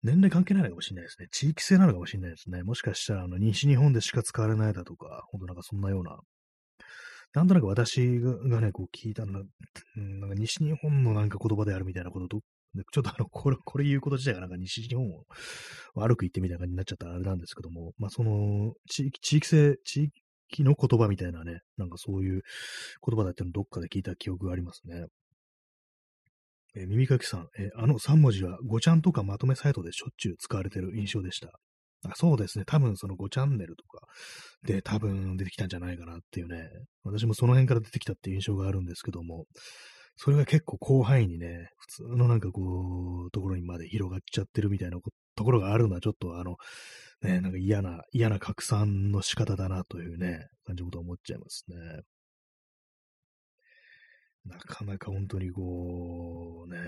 [0.03, 1.27] 年齢関係ないのかもしれないですね。
[1.31, 2.63] 地域性なのかもしれないですね。
[2.63, 6.19] もしかしたら、あの、西日本でしか使われないだとか、ほんとなんかそんなような、
[7.33, 9.45] なんとなく私がね、こう聞いたのは、
[9.95, 12.41] なんか西日本のなんか言葉であるみたいなことと、
[12.91, 15.23] ちょっとあの、これ、これ言うこと自体がなんか西日本を
[15.95, 20.11] 悪く言ってみたいな感じになっちゃったらあれなんですけども、まあその、地域、地域性、地
[20.49, 22.41] 域の言葉みたいなね、なんかそういう
[23.05, 25.05] 言葉だってのどっかで聞いた記憶がありますね。
[26.75, 31.59] え、耳かきさん、え、あの3文字は5ちゃんとかまとめサイトでしょっちゅう使われてる印象でした。
[32.05, 32.65] あそうですね。
[32.65, 34.05] 多分その5チャンネルとか
[34.63, 36.69] で多分出てきたんじゃないかなっていうね。
[37.03, 39.45] 私もその辺から出てきたっていう印象があるんですけども、
[40.17, 44.97] それが結構広範囲にね、普通のなんかこう、ところにまで広がっちゃってるみたいな
[45.35, 46.57] ところがあるのはちょっとあの、
[47.21, 51.75] ね、なんか嫌な、嫌な拡散の仕方だなというね、感じのことを思っちゃいますね。
[54.45, 56.79] なかなか本当にこう、ね、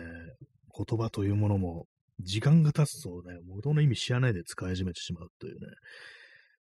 [0.75, 1.85] 言葉というものも、
[2.19, 5.67] 時間が経つとね、元の意味知らないで使い始めてしまうというね、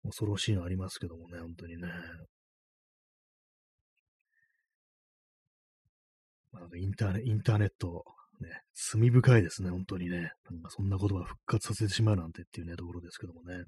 [0.03, 1.87] 恐ろしいのありますけどもね、本当にね。
[6.59, 8.03] なんかインターネインターネット、
[8.41, 10.31] ね、罪深いですね、本当にね。
[10.49, 13.63] なんかそんな言葉復活させてしまうなんてっていうね、ところですけどもね。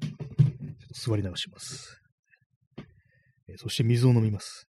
[0.00, 2.00] ちょっと座り直します。
[3.48, 4.68] えそして水を飲みます。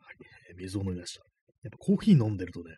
[0.00, 1.24] はい水を飲みました。
[1.64, 2.76] やっぱコーヒー飲んでるとね、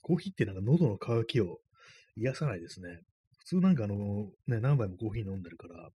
[0.00, 1.58] コーヒーってなんか喉の渇きを
[2.16, 3.00] 癒さないですね。
[3.38, 5.90] 普通なんかあの、ね、何杯もコーヒー飲んでるから、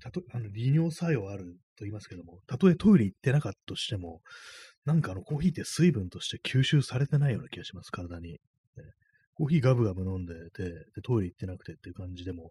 [0.00, 4.20] たとあの利尿作用あると言いますけども、たとえトイレ行ってなかったとしても、
[4.84, 8.32] なんかあのコーヒーって水分として吸収されてないような気がします、体に。
[8.32, 8.38] ね、
[9.34, 12.50] コーヒーガブガブ飲んでてで、トイレ行ってなくてっていう感じでも、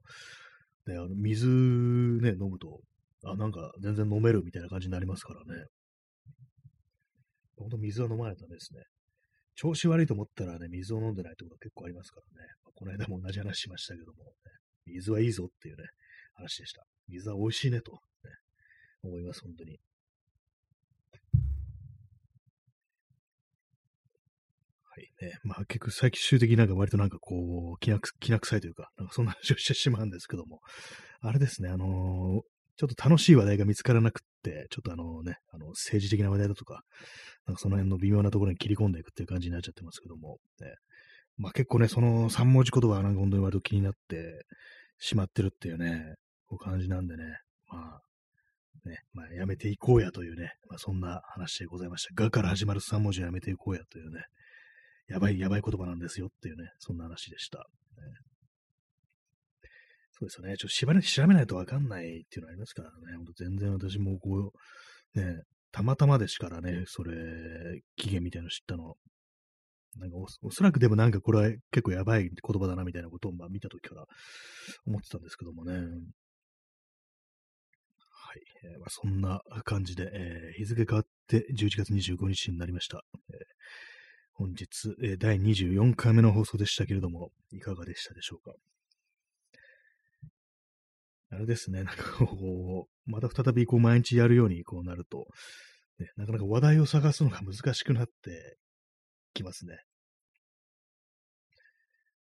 [0.88, 2.80] ね、あの水ね、飲むと、
[3.26, 5.66] あ、なんか全然飲めるみたいな感じになりますからね。
[7.58, 8.82] ほんと水は飲まないとダメですね。
[9.58, 12.48] 調子悪いと思ったらね、水を飲んでないってこと結構ありますからね。
[12.64, 14.32] まあ、この間も同じ話しましたけども、ね、
[14.86, 15.84] 水はいいぞっていうね、
[16.36, 16.86] 話でした。
[17.10, 17.98] 水は美味しいねと、ね、
[19.02, 19.80] 思います、本当に。
[24.84, 25.40] はいね。
[25.44, 30.62] まあ結局最終的になんか割となんかこう、きなきな臭いというか、なんかそんな話をしてしまうんですけども、
[31.22, 36.84] あれですね、あのー、ちょっと楽しい話題が見つからなくって、ちょっとあのね、あの政治的な話題だとか、
[37.48, 40.76] なんかその辺の微妙なところに切り込んでいくっていう感じになっちゃってますけども、ね、
[41.38, 44.46] まあ結構ね、その3文字言葉がなんか本当に割と気になって
[45.00, 46.16] しまってるっていうね、
[46.48, 47.24] こう感じなんでね、
[47.68, 48.02] まあ、
[48.88, 52.24] ね、まあやめていこうやというね、まあそんな話でございました。
[52.24, 54.22] がから始まる3文字やめていこうやというね、
[55.08, 57.60] やばいやばい言葉なんですよっていうね、そんな話でした。
[57.60, 57.64] ね
[60.20, 60.58] そうですよね。
[60.58, 63.16] ちょっとしばらく調べないとわかんないっていうのありますからね。
[63.18, 64.52] ほんと全然私もこ
[65.16, 67.14] う、ね、たまたまですからね、それ、
[67.98, 68.96] 期限みたいなの知ったの。
[70.00, 74.06] なんかおそらくでもなんかこれは結構やばい言葉だなみたいなことをまあ見たときから
[74.86, 75.74] 思ってたんですけどもね。
[75.74, 75.80] は
[78.34, 78.42] い。
[78.64, 83.04] えー、まあ、そんな感じで、えー、日付変わって11月25日になりました。
[83.30, 83.38] えー、
[84.34, 88.54] 本日、え、第24回目の放送でしたけれども、いかがでしたでしょうか？
[91.30, 95.28] あれですね、なんかこう、 また再びこう毎日やるようにこうなると、
[96.00, 98.58] ね、なかなか話題を探すのが難しくなって
[99.34, 99.78] きますね。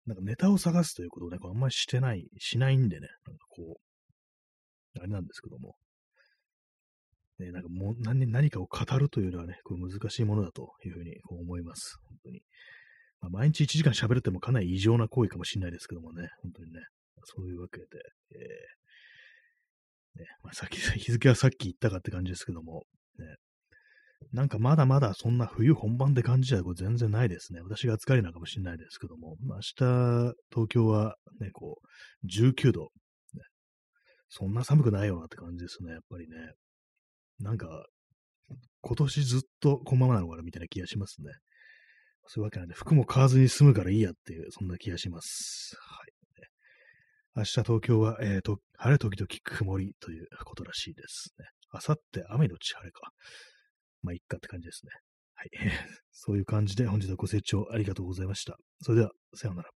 [0.06, 3.80] なんかネタを探すということをね、こうあんまりしてない、しないんでね、なんかこ
[4.96, 5.76] う、あれなんですけども、
[7.38, 11.98] ね、なんかもう何何かを語るというのはね、これ難しいものだというふうにこう思います。
[12.04, 12.42] 本当に。
[13.22, 16.80] まあ、毎日1時間喋るってもかなり異常な行為かもしれないですけどもね、本当にね。
[17.26, 17.86] そういうわけで、
[18.32, 18.79] えー、
[20.16, 22.86] ね、まあ、さっき、 日付はさっき言ったかって感じですけども、
[23.18, 23.36] ね、
[24.32, 27.62] なんかまだまだそんな冬本番って感じじゃ全然ないですね。
[27.62, 31.82] 私が疲れなのかもしれないですけども、あ、明日、東京はね、こ
[32.24, 32.92] う、19度、
[33.34, 33.44] ね、
[34.30, 36.36] そんな寒くないよなって感じですね、やっぱりね。
[37.40, 37.86] なんか、
[38.82, 41.32] 今年ずっとこのままなのかなみたいな気がしますね。
[42.28, 45.76] そういうわけなんで、服も買わずに済むからいいやっていう、そんな気がします。
[45.80, 46.19] はい。
[47.36, 51.46] 明日東京は、えーと、晴れ時々曇りということらしいですね。
[51.74, 53.12] 明後日雨のち晴れか。
[54.02, 54.92] まあ、いっかって感じですね。
[55.36, 55.50] はい。
[56.12, 58.58] そういう感じで本日はご清聴ありがとうございました。
[58.82, 59.79] それでは、さようなら。